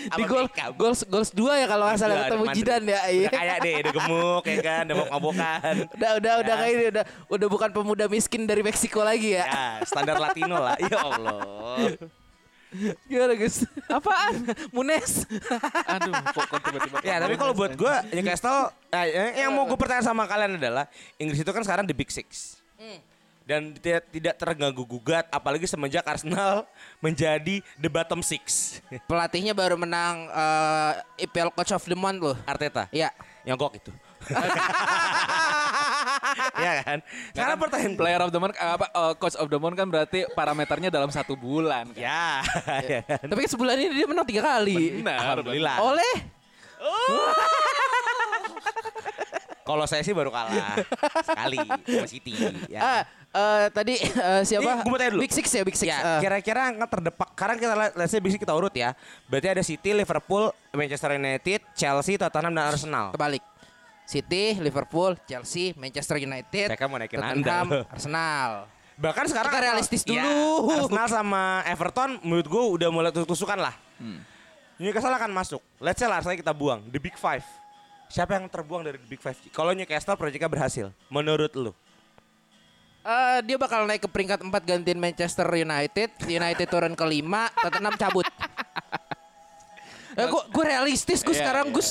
[0.00, 0.48] di gol
[0.80, 3.00] gols gols dua ya kalau nggak salah ketemu Jidan ya.
[3.10, 3.28] Iya.
[3.28, 5.74] Udah kayak deh, udah gemuk ya kan, udah mabok-mabokan.
[5.92, 6.60] Udah udah udah Ya.
[6.62, 9.44] kayak ini udah udah bukan pemuda miskin dari Meksiko lagi ya.
[9.44, 10.78] Ya, standar Latino lah.
[10.80, 11.98] Ya Allah.
[13.10, 13.66] Gimana guys?
[13.90, 14.46] Apaan?
[14.74, 15.26] Munes.
[15.90, 16.96] Aduh, kok tiba-tiba.
[17.02, 20.86] Ya, tapi kalau buat gue Newcastle eh, yang mau gue pertanyaan sama kalian adalah
[21.18, 22.62] Inggris itu kan sekarang the big six.
[23.44, 26.68] Dan tidak tidak terganggu gugat apalagi semenjak Arsenal
[27.04, 28.78] menjadi the bottom six.
[29.10, 32.36] Pelatihnya baru menang eh, IPL Coach of the Month loh.
[32.46, 32.86] Arteta.
[32.94, 33.10] Iya.
[33.46, 33.92] Nyogok itu.
[36.60, 36.98] Iya kan?
[37.32, 40.28] Sekarang pertanyaan Player of the month eh, apa eh, coach of the month kan berarti
[40.36, 42.00] parameternya dalam satu bulan kan.
[42.00, 42.44] Ya,
[42.84, 43.24] ya kan?
[43.26, 45.00] Tapi sebulan ini dia menang tiga kali.
[45.02, 45.18] Benar.
[45.18, 45.76] Alhamdulillah.
[45.82, 46.14] Oleh
[49.60, 50.82] Kalau saya sih baru kalah
[51.22, 52.34] sekali sama City.
[52.66, 52.80] Ya.
[52.82, 53.94] ah, eh, tadi
[54.28, 54.62] eh, siapa?
[54.62, 55.22] Ini gua mau tanya dulu.
[55.22, 55.86] Big Six ya, Big Six.
[55.86, 57.28] Ya, Eh, kira-kira nggak terdepak.
[57.32, 58.92] Sekarang kita lihat, let's say bisa kita urut ya.
[59.26, 63.06] Berarti ada City, Liverpool, Manchester United, Chelsea, Tottenham dan Arsenal.
[63.12, 63.44] kebalik.
[64.02, 67.86] City, Liverpool, Chelsea, Manchester United, Saya mau naikin Tottenham, Anda.
[67.94, 68.50] Arsenal.
[68.98, 70.66] Bahkan sekarang Kita realistis Ya, dulu.
[70.68, 73.72] Arsenal sama Everton menurut gue udah mulai tusuk-tusukan lah.
[74.76, 75.62] Newcastle akan masuk.
[75.78, 77.44] Let's say lah Arsenal kita buang the big five.
[78.08, 79.38] Siapa yang terbuang dari the big five?
[79.48, 81.70] Kalau Newcastle proyeknya berhasil, menurut lu?
[83.00, 86.10] Eh, dia bakal naik ke peringkat 4 gantiin Manchester United.
[86.28, 87.24] United turun ke 5,
[87.56, 88.26] Tottenham cabut.
[90.20, 91.88] Eh, gua, gua realistis gue Iya, sekarang iya, Gus.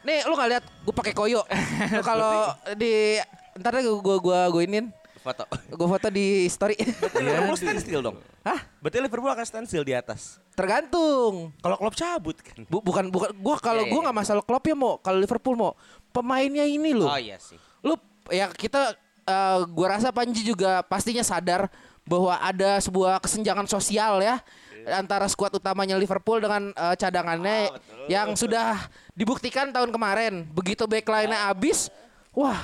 [0.00, 1.44] Nih lu gak lihat gue pakai koyo.
[1.98, 3.20] Lu kalau di
[3.58, 4.88] ntar deh gua gua gua inin.
[5.20, 5.44] Foto.
[5.68, 6.80] Gue foto di story.
[7.20, 8.16] Liverpool stand still dong.
[8.40, 8.56] Hah?
[8.80, 10.40] Berarti Liverpool akan stand still di atas.
[10.56, 11.52] Tergantung.
[11.60, 12.64] Kalau klub cabut kan.
[12.64, 14.04] Bu, bukan bukan gua kalau Iya, gua iya.
[14.08, 15.76] nggak masalah klub ya mau kalau Liverpool mau
[16.16, 17.12] pemainnya ini loh.
[17.12, 17.60] Oh iya sih.
[17.84, 17.92] Lu
[18.32, 18.96] ya kita
[19.30, 21.70] eh, gua rasa Panji juga pastinya sadar
[22.02, 24.42] bahwa ada sebuah kesenjangan sosial ya
[24.88, 27.70] antara skuad utamanya Liverpool dengan eh, cadangannya
[28.10, 30.48] yang sudah dibuktikan tahun kemarin.
[30.50, 31.92] Begitu backline-nya habis,
[32.34, 32.58] wah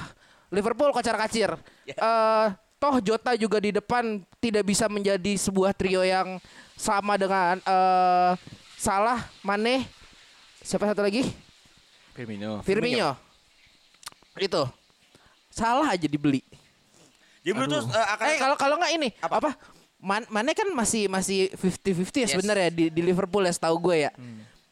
[0.51, 1.55] Liverpool kocar-kacir.
[1.87, 6.41] Eh, toh Jota juga di depan tidak bisa menjadi sebuah trio yang
[6.77, 8.33] sama dengan eh,
[8.77, 9.89] Salah, Mane,
[10.61, 11.25] siapa satu lagi?
[12.13, 12.61] Firmino.
[12.61, 13.17] Firmino.
[14.37, 14.69] Itu.
[15.57, 16.45] Salah aja dibeli.
[17.41, 19.35] Jadi menurut lu eh, akan Eh kalau kalau nggak ini Apa?
[19.41, 19.51] apa?
[19.97, 24.11] Man, Mane kan masih masih 50-50 ya sebenarnya di, di Liverpool ya setahu gue ya.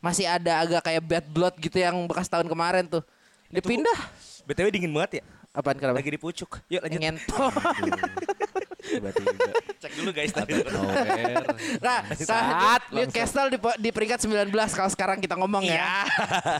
[0.04, 3.00] Masih ada agak kayak bad blood gitu yang bekas tahun kemarin tuh.
[3.48, 3.96] Dipindah.
[4.44, 5.24] BTW dingin banget ya.
[5.56, 6.02] Apaan kenapa?
[6.02, 6.60] Lagi di pucuk.
[6.68, 7.00] Yuk lanjut.
[7.00, 7.54] Ngentot.
[9.80, 10.60] Cek dulu guys tadi.
[11.80, 16.04] Nah, saat Newcastle di, di peringkat 19 kalau sekarang kita ngomong ya.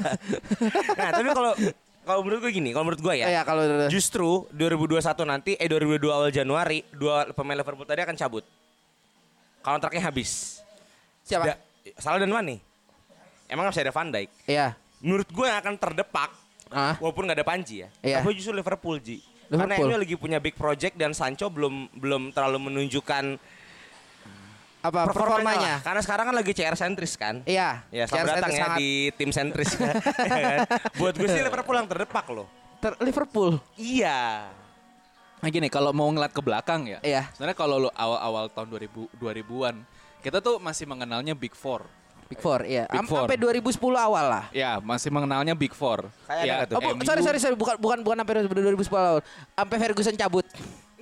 [0.98, 1.52] nah, tapi kalau
[2.04, 3.26] kalau menurut gue gini, kalau menurut gue ya.
[3.30, 8.44] Ya, kalau Justru 2021 nanti eh 2022 awal Januari dua pemain Liverpool tadi akan cabut.
[9.60, 10.60] Kontraknya habis.
[11.24, 11.44] siapa?
[11.50, 11.60] Da-
[11.96, 12.60] Salah dan Mane.
[13.44, 14.28] Emang masih ada Van Dijk.
[14.44, 14.76] Iya.
[15.00, 16.30] Menurut gue yang akan terdepak
[16.68, 16.96] Ah.
[16.98, 17.88] walaupun nggak ada Panji ya.
[18.00, 18.20] Iya.
[18.20, 19.20] Tapi justru Liverpool Ji.
[19.46, 19.86] Karena Liverpool.
[19.86, 23.36] ini lagi punya big project dan Sancho belum belum terlalu menunjukkan
[24.84, 25.40] Apa performanya.
[25.40, 25.74] performanya?
[25.80, 27.40] Karena sekarang kan lagi CR sentris kan.
[27.42, 27.88] Iya.
[27.88, 29.70] Ya, CR selamat datang ya sangat- di tim sentris.
[29.80, 30.58] Ya kan?
[30.94, 32.46] Buat gue sih Liverpool yang terdepak loh.
[32.78, 33.56] Ter- Liverpool.
[33.74, 34.52] Iya.
[35.40, 36.98] Nah gini, kalau mau ngeliat ke belakang ya.
[37.00, 37.32] Iya.
[37.32, 39.74] Sebenarnya kalau lo awal-awal tahun 2000 2000-an,
[40.20, 41.88] kita tuh masih mengenalnya Big Four.
[42.24, 42.84] Big Four, iya.
[42.86, 43.24] Big Am- Four.
[43.24, 44.44] Sampai 2010 awal lah.
[44.50, 46.08] Ya, masih mengenalnya Big Four.
[46.24, 46.76] Kayak ya, tuh?
[46.76, 47.04] Oh, bu- MU.
[47.04, 49.20] sorry sorry sorry bukan bukan bukan sampai 2010 awal.
[49.52, 50.44] Sampai Ferguson cabut.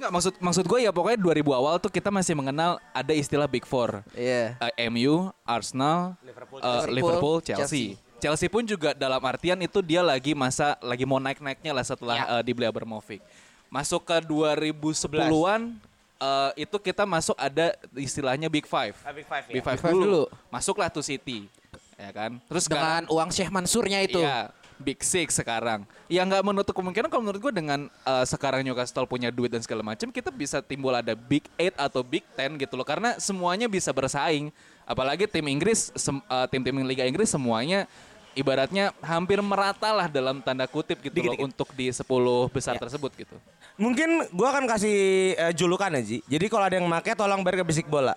[0.03, 3.63] Enggak, maksud maksud gue ya pokoknya 2000 awal tuh kita masih mengenal ada istilah Big
[3.63, 4.03] Four.
[4.19, 4.59] Iya.
[4.75, 7.95] Eh, MU, Arsenal, Liverpool, eh, Liverpool, Liverpool, Chelsea.
[7.95, 8.19] Chelsea.
[8.19, 12.27] Chelsea pun juga dalam artian itu dia lagi masa lagi mau naik-naiknya lah setelah Ya.
[12.35, 13.23] eh, dibeli Abramovich.
[13.71, 15.71] Masuk ke 2010-an
[16.19, 18.99] eh, itu kita masuk ada istilahnya Big Five.
[19.07, 19.55] Ah, Big Five, ya.
[19.55, 20.03] Big Five, Big Five dulu.
[20.03, 20.23] dulu.
[20.51, 21.47] Masuklah tuh City.
[21.95, 22.43] Ya kan?
[22.51, 24.19] Terus Dengan uang Syekh Mansurnya itu.
[24.19, 24.51] Iya,
[24.83, 25.87] Big Six sekarang.
[26.11, 29.87] Ya nggak menutup kemungkinan kalau menurut gue dengan eh, sekarang Newcastle punya duit dan segala
[29.87, 32.85] macam, kita bisa timbul ada Big Eight atau Big Ten gitu loh.
[32.85, 34.51] Karena semuanya bisa bersaing.
[34.83, 37.87] Apalagi tim Inggris, eh, tim-tim Liga Inggris semuanya
[38.33, 41.47] ibaratnya hampir merata lah dalam tanda kutip gitu loh Dikit-dikit.
[41.47, 42.81] untuk di 10 besar Ya.
[42.81, 43.37] tersebut gitu.
[43.77, 44.97] Mungkin gua akan kasih
[45.37, 46.19] eh, julukan ya Ji.
[46.25, 48.17] Jadi kalau ada yang make tolong bayar ke bisik bola.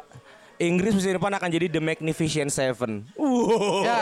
[0.58, 3.04] Inggris musim depan akan jadi The Magnificent Seven.
[3.14, 3.84] Wow.
[3.84, 4.00] Ya,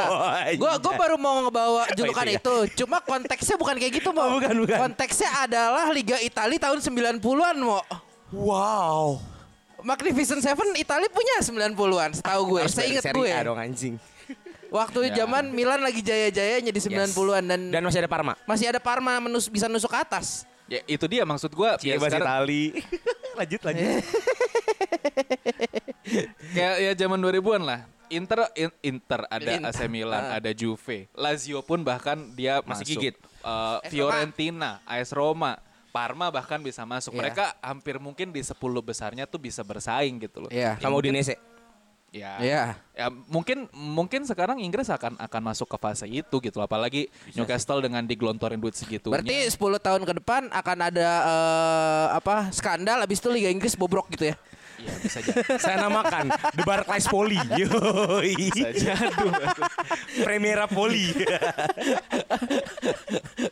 [0.54, 2.38] gua gua baru mau ngebawa julukan itu ya?
[2.38, 4.22] itu, Cuma konteksnya bukan kayak gitu, Mo.
[4.22, 4.78] Oh, bukan, bukan.
[4.80, 7.82] Konteksnya adalah Liga Italia tahun 90-an, Mo.
[8.30, 9.18] Wow.
[9.82, 12.62] Magnificent Seven Italia punya 90-an, setahu gue.
[12.68, 13.28] Saya ingat gue.
[13.28, 13.98] A dong anjing.
[14.70, 15.22] Waktu Ya.
[15.22, 18.34] zaman Milan lagi jaya-jayanya di 90-an dan, Dan masih ada Parma.
[18.44, 20.46] masih ada Parma menus, bisa nusuk ke atas.
[20.66, 21.70] Ya itu dia maksud gue.
[21.84, 22.64] Ya, Bebas sekarang- Itali.
[23.38, 23.86] lanjut lanjut.
[26.52, 27.80] Kayak ya zaman 2000-an lah.
[28.08, 29.74] Inter in- Inter ada Inter.
[29.74, 30.38] AC Milan, Ah.
[30.38, 31.10] ada Juve.
[31.14, 32.88] Lazio pun bahkan dia Masih masuk.
[32.88, 33.16] gigit.
[33.42, 35.58] AS Fiorentina, AS Roma,
[35.90, 37.14] Parma bahkan bisa masuk.
[37.14, 37.20] Iya.
[37.22, 40.50] Mereka hampir mungkin di 10 besarnya tuh bisa bersaing gitu loh.
[40.50, 40.78] Iya.
[40.78, 41.38] Sama Udinese.
[42.10, 42.38] Ya.
[42.38, 42.64] Iya.
[42.94, 46.66] Ya mungkin mungkin sekarang Inggris akan akan masuk ke fase itu gitu loh.
[46.66, 49.10] Apalagi Newcastle dengan digelontorin duit segitu.
[49.10, 54.10] Berarti 10 tahun ke depan akan ada eh, apa skandal habis itu Liga Inggris bobrok
[54.10, 54.38] gitu ya.
[54.76, 55.42] Iya bisa jadi.
[55.58, 57.40] Saya namakan The Barclays Poli.
[57.54, 58.34] Yoi.
[58.50, 59.28] Bisa jadi.
[60.20, 61.14] Primera Poli.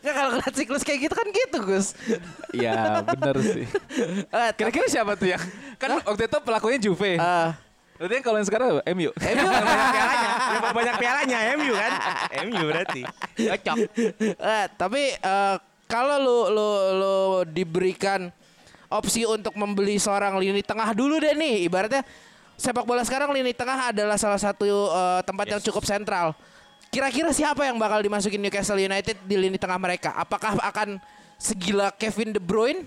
[0.02, 1.88] Nggak kalau ngeliat siklus kayak gitu kan gitu Gus.
[2.52, 3.66] Iya bener sih.
[4.28, 5.42] Eh, Kira-kira siapa tuh yang
[5.78, 7.16] kan waktu itu pelakunya Juve.
[7.16, 7.50] eh,
[7.96, 8.82] Berarti yang kalau yang sekarang apa?
[8.92, 9.10] MU.
[9.14, 10.32] MU banyak pialanya.
[10.34, 11.92] Yang banyak pialanya MU kan?
[12.44, 13.02] MU berarti.
[13.38, 13.76] Cocok.
[14.26, 15.56] Eh, tapi eh,
[15.86, 18.34] kalau lu lu lu diberikan
[18.92, 22.04] opsi untuk membeli seorang lini tengah dulu deh nih, ibaratnya
[22.60, 26.36] sepak bola sekarang lini tengah adalah salah satu eh, tempat yang cukup sentral.
[26.92, 30.12] Kira-kira siapa yang bakal dimasukin Newcastle United di lini tengah mereka?
[30.12, 31.00] Apakah akan
[31.40, 32.84] segila Kevin De Bruyne?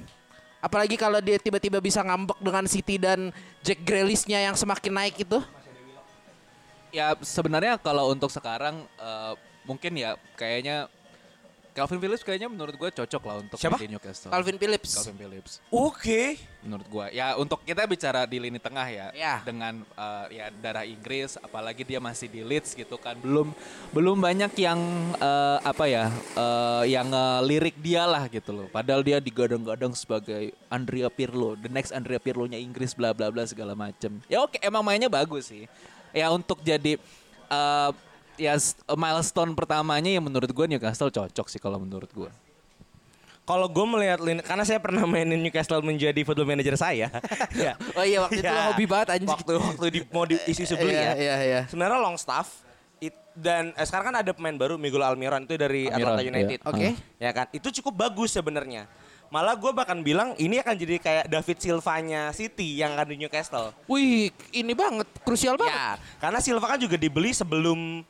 [0.60, 3.32] Apalagi kalau dia tiba-tiba bisa ngambek dengan City dan
[3.64, 5.40] Jack Grealish-nya yang semakin naik itu.
[6.92, 9.32] Ya sebenarnya kalau untuk sekarang eh,
[9.64, 10.92] mungkin ya kayaknya
[11.74, 13.74] Calvin Phillips kayaknya menurut gue cocok lah untuk Siapa?
[13.82, 14.30] di Newcastle.
[14.30, 14.94] Calvin Phillips.
[14.94, 16.38] Calvin Phillips Oke.
[16.62, 17.06] menurut gue.
[17.18, 19.42] Ya untuk kita bicara di lini tengah ya, Ya.
[19.42, 23.50] dengan eh, ya darah Inggris, apalagi dia masih di Leeds gitu kan, belum
[23.90, 24.78] belum banyak yang
[25.18, 27.10] eh, apa ya, eh, yang
[27.42, 28.66] lirik dia lah gitu loh.
[28.70, 33.74] Padahal dia digadang-gadang sebagai Andrea Pirlo, the next Andrea Pirlo-nya Inggris, bla bla bla segala
[33.74, 34.22] macem.
[34.30, 35.66] Ya oke, emang mainnya bagus sih.
[36.14, 37.02] Ya untuk jadi
[37.50, 37.90] eh,
[38.36, 42.30] ya s- milestone pertamanya yang menurut gue Newcastle cocok sih kalau menurut gue.
[43.44, 47.12] Kalau gue melihat lini, karena saya pernah mainin Newcastle menjadi football manager saya.
[47.54, 47.76] ya.
[47.92, 48.56] Oh iya waktu itu Ya.
[48.56, 49.28] lo hobi banget anjing.
[49.28, 51.12] Waktu waktu di mau di isu beli Iya, ya.
[51.14, 51.60] iya, iya.
[51.68, 52.64] Sebenarnya long staff
[52.98, 56.58] it- dan eh, sekarang kan ada pemain baru Miguel Almiron itu dari Almiron, Atlanta United.
[56.58, 56.68] iya.
[56.72, 56.88] Oke.
[57.20, 57.46] Ya kan?
[57.52, 58.88] Itu cukup bagus sebenarnya.
[59.28, 63.76] Malah gue bahkan bilang ini akan jadi kayak David Silva-nya City yang akan di Newcastle.
[63.84, 65.74] Wih, ini banget, krusial banget.
[65.74, 68.06] Ya, karena Silva kan juga dibeli sebelum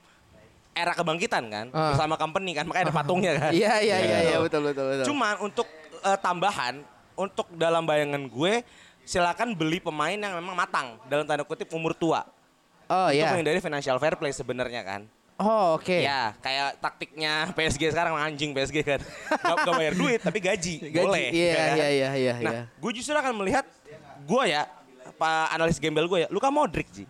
[0.74, 1.94] era kebangkitan kan, Ah.
[1.94, 3.50] bersama company kan, makanya ada patungnya kan.
[3.50, 4.28] Iya, iya, iya, Gitu.
[4.28, 5.04] iya, betul, betul, betul.
[5.06, 6.74] Cuman untuk eh, tambahan,
[7.14, 8.60] untuk dalam bayangan gue,
[9.02, 12.26] silakan beli pemain yang memang matang dalam tanda kutip umur tua.
[12.84, 13.32] oh Untuk iya.
[13.32, 15.00] menghindari financial fair play sebenarnya kan.
[15.34, 15.96] Oh oke.
[15.96, 19.00] Ya, kayak taktiknya PSG sekarang anjing PSG kan.
[19.40, 20.74] Gak, gak bayar duit tapi gaji.
[20.84, 21.26] Gaji, Boleh.
[21.32, 21.74] iya, ya kan?
[21.74, 22.62] iya, iya, iya, Nah, iya.
[22.68, 23.64] gue justru akan melihat
[24.20, 24.68] gue ya,
[25.14, 27.04] Pak analis gembel gue ya, Luka Modric Ji.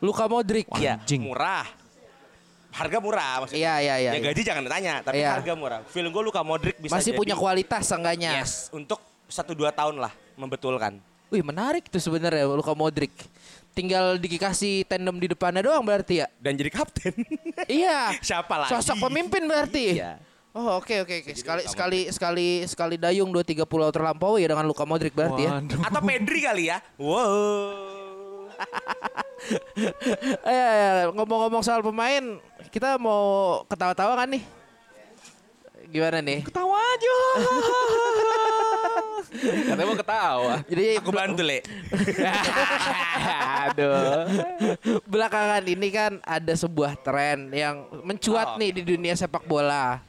[0.00, 0.66] Luka Modric.
[0.74, 1.22] Iya, Anjing.
[1.22, 1.62] murah.
[2.72, 3.60] Harga murah maksudnya.
[3.60, 4.10] Iya, iya, iya.
[4.16, 5.36] Ya gaji jangan ditanya, tapi Iya.
[5.36, 5.80] harga murah.
[5.86, 8.40] Film gue Luka Modric bisa Masih jadi- punya kualitas seenggaknya.
[8.40, 8.96] Yes, untuk
[9.28, 10.96] satu dua tahun lah membetulkan.
[11.28, 13.12] Wih menarik tuh sebenarnya Luka Modric.
[13.72, 16.28] Tinggal dikasih tandem di depannya doang berarti ya.
[16.36, 17.12] Dan jadi kapten.
[17.68, 18.12] iya.
[18.20, 18.72] Siapa lagi?
[18.72, 19.96] Sosok pemimpin berarti.
[19.96, 20.20] Iya.
[20.52, 21.32] Oh oke oke oke.
[21.32, 25.64] Sekali sekali sekali sekali dayung dua tiga pulau terlampaui ya dengan Luka Modric berarti ya.
[25.88, 26.84] Atau Pedri kali ya.
[27.00, 28.01] Wow.
[30.46, 32.38] Eh ngomong-ngomong soal pemain,
[32.70, 34.42] kita mau ketawa-tawa kan nih?
[35.92, 36.40] Gimana nih?
[36.46, 37.16] Ketawa aja.
[39.42, 40.54] Katanya mau ketawa.
[40.68, 41.60] Jadi Aku bantu, Le.
[43.68, 44.28] Aduh.
[45.08, 48.58] belakangan ini kan ada sebuah tren yang mencuat Oh.
[48.60, 50.00] nih di dunia sepak bola.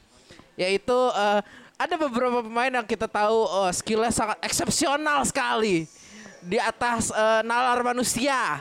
[0.54, 1.40] Yaitu eh,
[1.74, 5.88] ada beberapa pemain yang kita tahu oh, skillnya sangat eksepsional sekali
[6.44, 8.60] di atas eh, nalar manusia.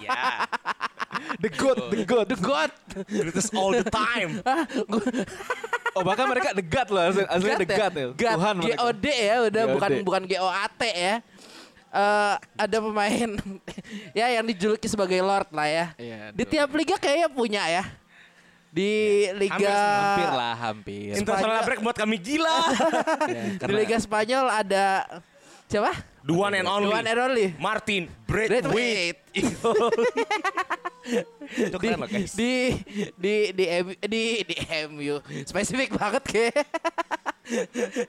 [0.00, 0.48] Ya.
[1.42, 2.26] The good, the good.
[2.30, 2.70] The God.
[3.06, 4.38] Greatest all the time.
[5.96, 8.06] Oh bahkan mereka degat loh, asli- aslinya God degat ya.
[8.14, 8.76] God, Tuhan mereka.
[8.78, 9.74] GOD ya udah GOD.
[9.74, 11.14] bukan bukan GOAT ya.
[11.88, 13.30] Eh ada pemain
[14.18, 15.86] ya yang dijuluki sebagai Lord lah ya.
[15.98, 17.84] Iya, Di tiap liga kayaknya punya ya.
[18.70, 18.90] Di
[19.42, 21.10] liga Hampir lah, hampir.
[21.18, 22.58] International break buat kami gila.
[23.26, 24.84] Ya, di liga Spanyol ada
[25.68, 25.92] siapa?
[26.24, 26.88] The one and only.
[26.88, 27.46] The one and only.
[27.56, 29.20] Martin Braithwaite.
[31.48, 32.36] Itu di, keren loh guys.
[32.36, 32.76] di
[33.16, 34.56] di di M- di di
[34.92, 35.16] MU
[35.48, 36.68] spesifik banget kayak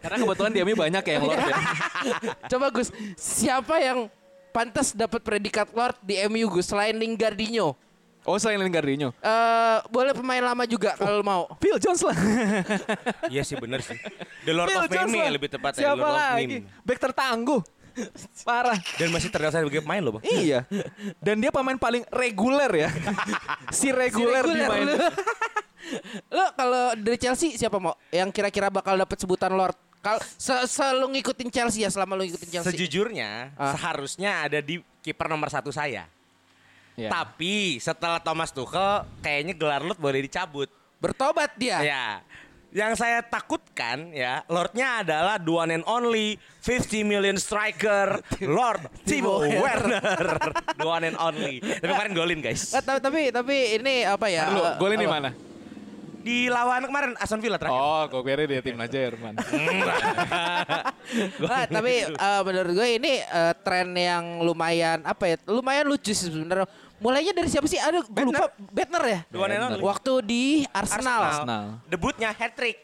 [0.03, 1.55] Karena kebetulan di MU banyak ya yang Lord ya.
[2.51, 4.11] coba Gus siapa yang
[4.51, 7.71] pantas dapat predikat Lord di MU Gus selain Lingardinho
[8.29, 9.09] Oh selain Lingardinho.
[9.17, 12.13] Eh boleh pemain lama juga kalau mau Phil Jones lah.
[13.33, 13.97] Iya sih bener sih.
[14.45, 15.33] The Lord Phil of Jones Meme lah.
[15.33, 15.81] lebih tepatnya.
[15.81, 16.45] Siapa Lord of lagi?
[16.61, 16.69] Meme.
[16.85, 17.61] Back tertangguh.
[18.47, 18.77] Parah.
[18.95, 20.23] Dan masih terdaftar sebagai pemain loh bang.
[20.29, 20.59] Iya.
[21.17, 22.89] Dan dia pemain paling reguler ya.
[23.75, 24.87] si reguler di main.
[26.29, 31.17] Lo kalau dari Chelsea siapa mau yang kira-kira bakal dapat sebutan Lord kalau se selalu
[31.17, 33.75] ngikutin Chelsea ya selama lu ngikutin Chelsea Sejujurnya Ah.
[33.75, 36.07] seharusnya ada di kiper nomor satu saya.
[36.99, 37.07] Ya.
[37.07, 40.67] Tapi setelah Thomas Tuchel kayaknya gelar Lord boleh dicabut.
[40.99, 42.05] bertobat dia Ya.
[42.69, 49.41] Yang saya takutkan ya, Lordnya adalah the one and only 50 million striker Lord Timo
[49.41, 50.37] Werner.
[50.77, 51.63] the one and only.
[51.63, 52.75] Tapi kemarin golin guys.
[52.75, 55.15] Eh, tapi, tapi tapi ini apa ya eh, golin di apa?
[55.17, 55.29] mana?
[56.19, 57.79] Di lawan kemarin Aston Villa terakhir.
[57.79, 59.33] Oh, kok kira dia timnas Jerman.
[61.41, 65.35] Nah, tapi eh, menurut gue ini eh, tren yang lumayan apa ya?
[65.49, 66.69] Lumayan lucu sih sebenarnya.
[66.99, 67.79] Mulainya dari siapa sih?
[67.79, 68.43] Aduh, gue Bettner.
[68.43, 68.51] lupa.
[68.69, 69.19] Bettner ya?
[69.31, 69.79] Only.
[69.79, 71.21] Waktu di Arsenal.
[71.25, 71.63] Arsenal.
[71.87, 72.77] Debutnya hat trick.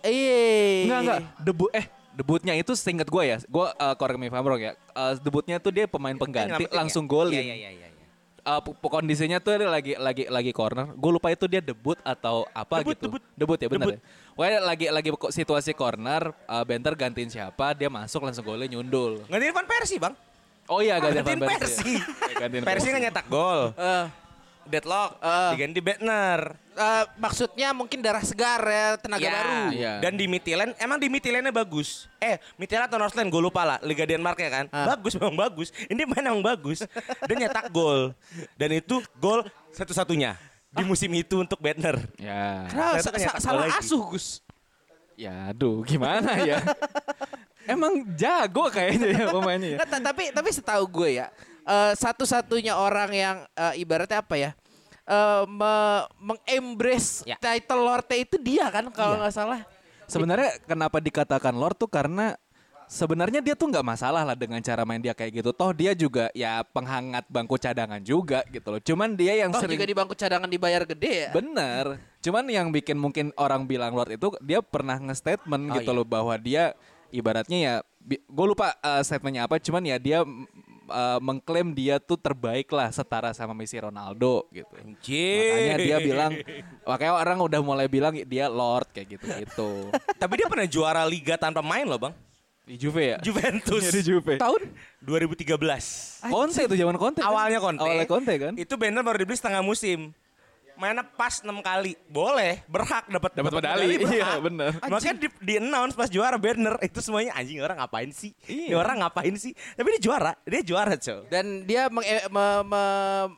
[0.00, 0.84] Iya.
[0.86, 3.36] Enggak enggak, debut eh debutnya itu seingat gue ya.
[3.46, 4.72] Gue uh, correct me if I'm wrong ya.
[4.74, 7.10] Eh, debutnya tuh dia pemain pengganti Nyelamatin langsung ya?
[7.10, 7.36] golin.
[7.36, 7.70] Iya iya iya.
[7.70, 7.88] iya.
[8.40, 10.90] Eh, p- kondisinya tuh dia lagi lagi lagi corner.
[10.96, 13.04] Gue lupa itu dia debut atau apa Debut, gitu.
[13.06, 13.22] debut.
[13.36, 14.00] Debut ya benar ya.
[14.32, 19.20] Pokoknya lagi lagi situasi corner, eh, Benter gantiin siapa, dia masuk langsung golnya nyundul.
[19.28, 20.16] Gantiin Van Persie bang.
[20.70, 21.98] Oh iya gantiin Gantiin Van Persie.
[22.38, 23.74] Ya, Persie kan nyetak gol.
[23.74, 24.06] Eh,
[24.70, 25.18] Deadlock.
[25.18, 25.50] Eh.
[25.58, 26.40] Diganti Bettner.
[26.80, 29.58] eh, maksudnya mungkin darah segar ya, tenaga Ya, baru.
[29.74, 29.92] Iya.
[29.98, 32.06] Dan di Midtjylland, emang di Midtjyllandnya bagus.
[32.22, 33.78] Eh, Midtjylland atau Northland, gue lupa lah.
[33.82, 34.64] Liga Denmark ya kan.
[34.70, 34.94] Ah.
[34.94, 35.74] Bagus, memang bagus.
[35.90, 36.86] Ini main emang bagus.
[37.26, 38.14] Dan nyetak gol.
[38.54, 39.42] Dan itu gol
[39.74, 40.38] satu-satunya
[40.70, 41.98] di musim itu untuk Bettner.
[42.14, 42.70] Ya.
[43.02, 44.38] Sa- gol salah asuh Gus.
[45.18, 46.62] Ya aduh gimana ya.
[47.64, 49.78] Emang jago kayaknya ya pemainnya ya.
[49.84, 51.26] Tapi tapi setahu gue ya
[51.62, 54.50] eh, satu-satunya orang yang eh, ibaratnya apa ya
[55.04, 57.36] eh, me- mengembrace Ya.
[57.36, 59.60] title Lorde itu dia kan kalau nggak salah.
[60.06, 62.34] Sebenarnya kenapa dikatakan Lord tuh karena
[62.90, 65.54] sebenarnya dia tuh nggak masalah lah dengan cara main dia kayak gitu.
[65.54, 68.82] Toh dia juga ya penghangat bangku cadangan juga gitu loh.
[68.82, 71.30] Cuman dia yang Toh sering juga di bangku cadangan dibayar gede ya.
[71.30, 72.02] bener.
[72.18, 75.98] Cuman yang bikin mungkin orang bilang Lord itu dia pernah nge-statement Oh, gitu iya.
[76.02, 76.64] loh bahwa dia
[77.10, 77.74] ibaratnya ya
[78.10, 79.60] gue lupa uh, statementnya apa.
[79.60, 80.24] Cuman ya dia
[80.90, 84.74] uh, mengklaim dia tuh terbaik lah setara sama Messi Ronaldo gitu.
[84.74, 86.32] Makanya dia bilang
[86.82, 89.88] makanya orang udah mulai bilang dia Lord kayak gitu-gitu.
[90.20, 92.14] Tapi dia pernah juara Liga tanpa main loh bang.
[92.70, 93.18] Di Juve ya?
[93.18, 93.82] Juventus.
[93.90, 94.38] Di Juve.
[94.38, 94.62] Tahun
[95.02, 95.58] 2013.
[96.30, 97.18] Conte itu zaman Conte.
[97.18, 97.26] kan?
[97.26, 97.82] Awalnya Conte.
[97.82, 98.52] Awalnya Conte kan?
[98.54, 100.14] Itu Bettner baru dibeli setengah musim.
[100.80, 101.92] Mainnya pas 6 kali.
[102.08, 104.00] Boleh, berhak dapat Dapat medali.
[104.00, 104.72] Iya, benar.
[104.80, 108.32] Makanya di, di announce pas juara Bettner itu semuanya anjing orang ngapain sih?
[108.42, 108.80] Ini Iya.
[108.80, 109.52] orang ngapain sih?
[109.52, 111.28] Tapi dia juara, dia juara, cow.
[111.28, 112.88] dan dia meng- eh, me- me-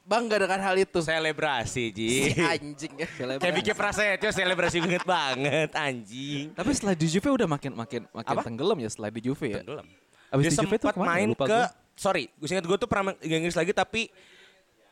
[0.05, 1.03] bangga dengan hal itu.
[1.03, 2.31] Selebrasi, Ji.
[2.31, 3.09] Si anjing ya.
[3.37, 6.55] Kayak bikin Prasetyo selebrasi banget banget, anjing.
[6.55, 8.47] Tapi setelah di Juve udah makin makin makin Apa?
[8.47, 9.59] tenggelam ya setelah di Juve ya.
[9.59, 9.87] Tenggelam.
[10.31, 11.11] Abis dia di Juve tuh ke mana?
[11.11, 11.67] main Lupa ke gua.
[11.93, 14.09] sorry, gue ingat gue tuh pernah Inggris lagi tapi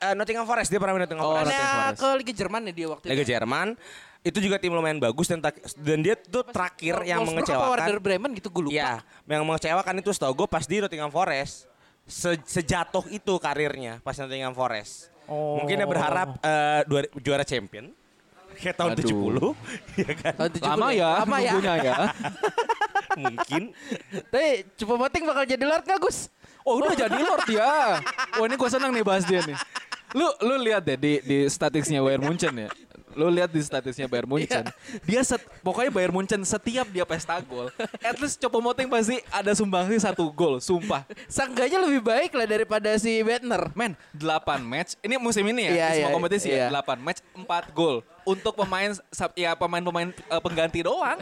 [0.00, 1.46] eh, Nottingham Forest dia pernah main Nottingham Oh, Forest.
[1.46, 2.00] Nottingham Forest.
[2.00, 3.30] ke Liga Jerman ya dia waktu Liga itu.
[3.30, 3.68] Jerman
[4.20, 5.40] itu juga tim lumayan bagus dan
[5.76, 7.56] dan dia tuh terakhir yang Wolfsburg Werder
[7.88, 8.04] mengecewakan.
[8.04, 8.74] Bremen gitu gue lupa.
[8.74, 8.92] Iya,
[9.26, 11.64] yang mengecewakan itu setahu gue pas di Nottingham Forest.
[12.04, 15.08] Se- sejatuh itu karirnya pas Nottingham Forest.
[15.24, 17.94] Mungkin dia berharap eh, dua- juara champion.
[18.52, 19.54] Kayak tahun Aduh.
[19.54, 20.32] 70 ya kan?
[20.34, 21.52] Tahun 70 Lama ya, Lama ya.
[21.78, 21.96] ya.
[23.16, 23.62] Mungkin
[24.26, 26.28] Tapi Cupa Moting bakal jadi Lord gak Gus?
[26.60, 28.02] Oh udah jadi Lord ya.
[28.36, 29.56] Oh ini gue senang nih bahas dia nih.
[30.14, 32.70] Lu lu lihat deh di di statistiknya Bayern Munchen ya.
[33.18, 34.64] Lu lihat di statistiknya Bayern Munchen.
[35.02, 37.70] Dia set, pokoknya Bayern Munchen setiap dia pesta gol,
[38.02, 41.02] at least Choupo-Moting pasti ada sumbangsi satu gol, sumpah.
[41.26, 43.74] Sangganya lebih baik lah daripada si Bettner.
[43.74, 44.94] Men, 8 match.
[45.02, 46.66] Ini musim ini ya, Iya, di semua iya, kompetisi iya.
[46.70, 46.82] ya.
[46.82, 48.06] 8 match, 4 gol.
[48.22, 48.94] Untuk pemain
[49.34, 51.18] ya pemain-pemain eh, pengganti doang.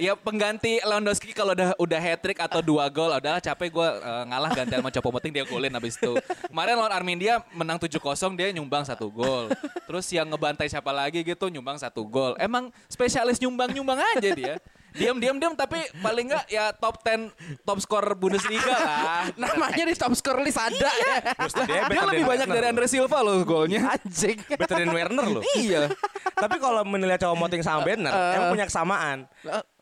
[0.00, 3.88] Ya pengganti Lewandowski kalau udah udah hat trick atau dua gol udahlah capek gue
[4.30, 6.12] ngalah gantian sama Choupo-Moting dia golin habis itu.
[6.50, 8.00] Kemarin lawan Armendia menang 7-0
[8.34, 9.52] dia nyumbang satu gol.
[9.84, 12.34] Terus yang ngebantai siapa lagi gitu nyumbang satu gol.
[12.40, 14.54] Emang spesialis nyumbang-nyumbang aja dia.
[14.94, 17.34] Diam diam diam tapi paling enggak ya top 10
[17.66, 19.26] top skor Bundesliga lah.
[19.42, 21.34] Namanya di top score list ada ya.
[21.34, 22.70] Terus dia, Dia better lebih banyak Werner dari.
[22.70, 23.80] Andre Silva loh golnya.
[23.90, 24.38] Anjing.
[24.60, 25.42] Better than Werner loh.
[25.52, 25.90] Iya.
[26.32, 29.18] Tapi kalau menilai cowok moting sama Werner, emang punya kesamaan.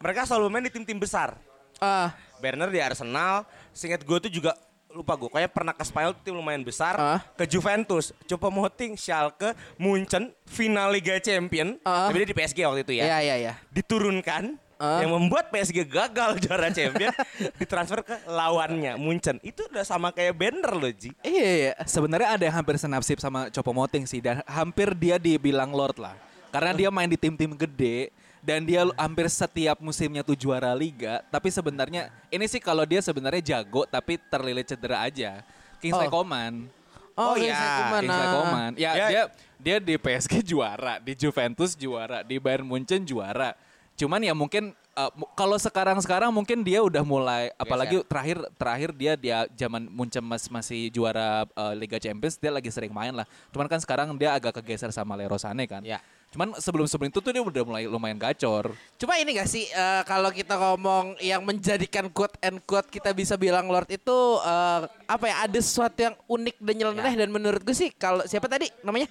[0.00, 1.36] Mereka selalu main di tim-tim besar.
[1.76, 4.56] Ah, Werner di Arsenal, singkat gue tuh juga
[4.88, 7.24] lupa gue kayak pernah ke Spanyol tim lumayan besar Ah.
[7.32, 12.06] ke Juventus coba moting Schalke Munchen final Liga Champion Ah.
[12.06, 13.52] tapi dia di PSG waktu itu ya iya iya iya.
[13.72, 14.98] diturunkan Ah.
[14.98, 17.14] yang membuat PSG gagal juara Champion
[17.54, 21.72] ditransfer ke lawannya Munchen itu udah sama kayak Werner loh Ji Iya iya.
[21.86, 26.18] Sebenarnya ada yang hampir senasib sama Choupo-Moting sih dan hampir dia dibilang Lord lah.
[26.50, 28.10] Karena dia main di tim-tim gede
[28.42, 33.38] dan dia hampir setiap musimnya tuh juara liga, tapi sebenarnya ini sih kalau dia sebenarnya
[33.54, 35.46] jago tapi terlilit cedera aja.
[35.78, 36.20] Kingsley Oh.
[36.20, 36.66] Coman.
[37.14, 38.34] Oh, iya, iya, Kingsley ah.
[38.34, 38.70] Coman.
[38.74, 39.06] Ya, Ya.
[39.08, 39.22] dia
[39.62, 43.54] dia di PSG juara, di Juventus juara, di Bayern Munchen juara.
[44.02, 49.38] Cuman ya mungkin uh, kalau sekarang-sekarang mungkin dia udah mulai apalagi terakhir terakhir dia dia
[49.54, 53.22] zaman Munchen mas, masih juara uh, Liga Champions dia lagi sering main lah.
[53.54, 55.86] Cuman kan sekarang dia agak kegeser sama Leroy Sané kan.
[55.86, 56.02] Ya.
[56.34, 58.74] Cuman sebelum-sebelum itu tuh dia udah mulai lumayan gacor.
[58.98, 63.38] Cuma ini gak sih eh, kalau kita ngomong yang menjadikan quote and quote kita bisa
[63.38, 67.76] bilang Lord itu eh, apa ya ada sesuatu yang unik dan nyeleneh dan menurut gue
[67.76, 69.06] sih kalau siapa tadi namanya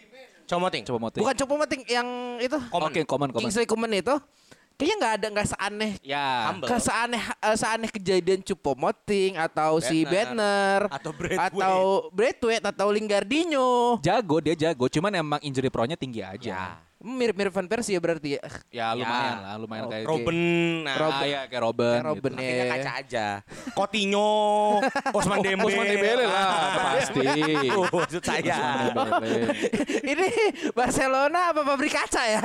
[0.52, 2.08] Comoting Coba mau bukan Copo Mating yang
[2.44, 3.48] itu Oke, Coman, Coman.
[3.48, 4.20] Kingsley Coman itu
[4.82, 6.26] kayaknya nggak ada nggak seaneh Ya.
[6.66, 10.34] Ke seaneh eh, seaneh kejadian Cupo Moting atau si Bednar.
[10.34, 11.54] Banner Atau Braithwaite.
[11.62, 11.78] atau
[12.10, 16.50] Braithwaite atau Lingardinho Jago dia jago, cuman emang injury pro-nya tinggi aja.
[16.50, 16.91] Ya.
[17.02, 20.38] Mirip-mirip Van Persie ya berarti ya Ya lumayan lah, lumayan kayak Robin
[20.86, 21.28] nah, Robin.
[21.28, 21.94] ya kayak Robin.
[21.98, 22.46] Kayak Robin gitu.
[22.46, 22.66] ya.
[22.70, 23.28] Kaca aja.
[23.74, 24.32] Coutinho,
[25.18, 25.66] Osman Dembele.
[25.74, 26.48] Osman Dembele lah,
[26.78, 27.28] pasti.
[27.74, 28.58] Oh, maksud saya.
[30.06, 30.28] ini
[30.78, 32.42] Barcelona apa pabrik kaca ya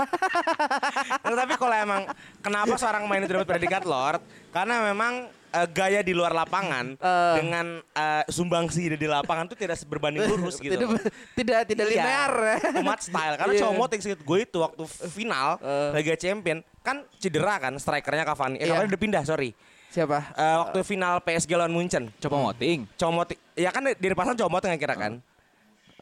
[1.22, 2.02] Nah, tapi kalau emang
[2.40, 4.20] kenapa seorang main itu dapat predikat Lord?
[4.50, 7.34] Karena memang eh, gaya di luar lapangan Eh.
[7.36, 10.76] dengan eh, sumbangsi di lapangan tuh tidak berbanding lurus gitu.
[10.76, 11.92] tidak tidak tidak Iya.
[11.96, 12.32] linear
[12.76, 13.62] Umat style karena Iya.
[13.64, 15.56] cowok sih gue itu waktu final
[15.92, 18.56] Liga Champion kan cedera kan strikernya Cavani.
[18.56, 18.76] Eh Iya.
[18.76, 19.50] Cavani udah pindah, sorry.
[19.86, 22.12] siapa Eh, waktu final PSG lawan Munchen.
[22.20, 22.84] Coba moting.
[22.94, 23.38] Cowok moting.
[23.56, 25.12] Ya kan di dipasang cowok moting kira kan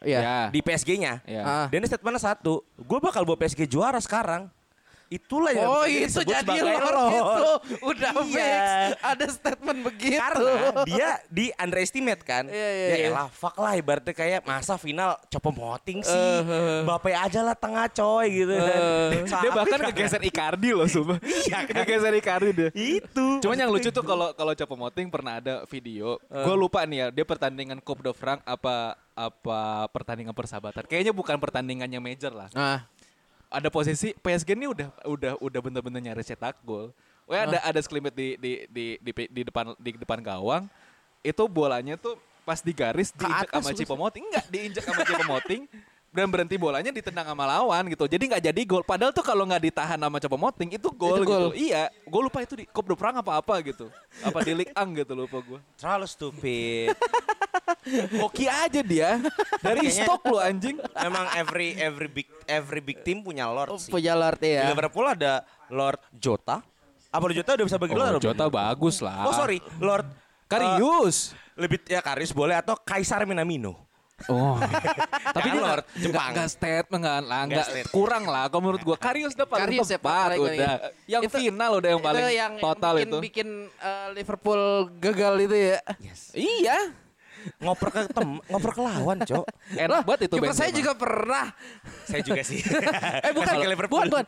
[0.03, 0.19] Iya.
[0.19, 0.37] Ya.
[0.51, 1.23] di PSG-nya.
[1.23, 1.41] Ya.
[1.41, 1.65] Ah.
[1.71, 4.51] Dan ini statementnya satu, gue bakal bawa PSG juara sekarang.
[5.05, 7.13] Itulah yang Oh itu jadi Lord.
[7.13, 7.49] itu
[7.85, 8.25] udah Iya.
[8.25, 8.65] fix
[8.99, 10.53] ada statement begitu Karena
[10.83, 12.49] dia di underestimate kan.
[12.49, 13.07] Iya, iya, ya iya.
[13.13, 16.11] elah fuck lah ibaratnya kayak masa final coba moting sih.
[16.11, 18.79] Eh, Bape aja lah tengah coy gitu kan.
[19.25, 21.17] Dia bahkan ngegeser Icardi loh sumpah.
[21.45, 22.69] Iya, ngegeser Icardi dia.
[22.73, 23.25] itu.
[23.39, 26.17] Cuman yang lucu tuh kalau kalau Copo Moting pernah ada video.
[26.25, 30.83] Gue lupa nih ya, dia pertandingan Coupe de France apa apa pertandingan persahabatan.
[30.83, 32.49] Kayaknya bukan pertandingannya major lah.
[32.51, 32.83] ah
[33.47, 36.91] Ada posisi PSG ini udah udah udah bener-bener nyaris cetak gol.
[37.25, 40.69] Wah ada ada sekelumit di di di di, di depan di depan gawang.
[41.21, 43.79] Itu bolanya tuh pas di garis diinjak sama terus.
[43.81, 44.23] Cipo Moting.
[44.29, 45.63] Enggak, diinjak sama Cipo Moting.
[46.15, 48.07] Dan berhenti bolanya ditendang sama lawan gitu.
[48.07, 48.87] Jadi nggak jadi gol.
[48.87, 51.51] Padahal tuh kalau nggak ditahan sama Copo Moting itu gol Itu gol.
[51.51, 51.67] gitu.
[51.67, 53.91] Iya, gue lupa itu di Coupe de France apa apa gitu.
[54.23, 55.59] Apa di Ligue 1 gitu lupa gue.
[55.75, 56.95] terlalu stupid.
[58.17, 59.17] Hoki aja dia.
[59.59, 60.77] Dari Kayaknya- stok lu anjing.
[60.77, 63.89] Memang every every big every big team punya Lord sih.
[63.89, 66.61] punya Lord Di ya Liverpool ada Lord Jota.
[67.09, 68.17] Apa Lord Jota udah bisa bagi Lord?
[68.17, 69.25] Oh, Jota bagus lah.
[69.25, 70.05] Oh sorry, Lord
[70.45, 71.31] Karius.
[71.31, 73.81] eh, lebih ya Karius boleh atau Kaisar Minamino.
[74.27, 74.55] Oh.
[75.35, 76.31] Tapi dia Lord, Jepang.
[76.31, 77.43] nggak statement nggak lah,
[77.91, 78.47] kurang lah.
[78.47, 80.73] Kalau menurut gua Karius udah paling Karius ya, tepat paling- udah.
[81.05, 83.17] Yang Itu- final udah yang paling itu yang total bikin, itu.
[83.19, 84.61] bikin eh, Liverpool
[84.97, 85.79] gagal itu ya
[86.31, 86.79] Iya.
[87.57, 89.45] Ngoper ke tem, ngoper ke lawan, Cok.
[89.71, 91.45] Enak banget itu Kiper saya juga pernah
[92.03, 92.59] Saya juga sih.
[93.25, 94.01] eh bukan Masuk ke Liverpool.
[94.03, 94.25] bukan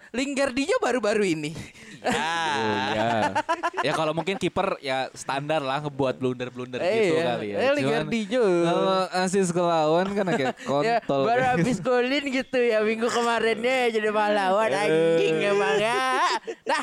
[0.80, 1.52] baru-baru ini
[1.98, 3.34] Oh, iya.
[3.90, 7.26] ya kalau mungkin kiper ya standar lah ngebuat blunder-blunder Eh, gitu iya.
[7.28, 7.58] kali ya.
[7.58, 8.46] Eh, Cuman Lingardinho.
[8.64, 8.86] Kalau
[9.18, 10.56] asis ke lawan kan kayak
[10.86, 11.22] ya, kontol.
[11.26, 16.22] baru kayak habis golin gitu ya minggu kemarinnya jadi pahlawan anjing emang ya.
[16.64, 16.82] Nah,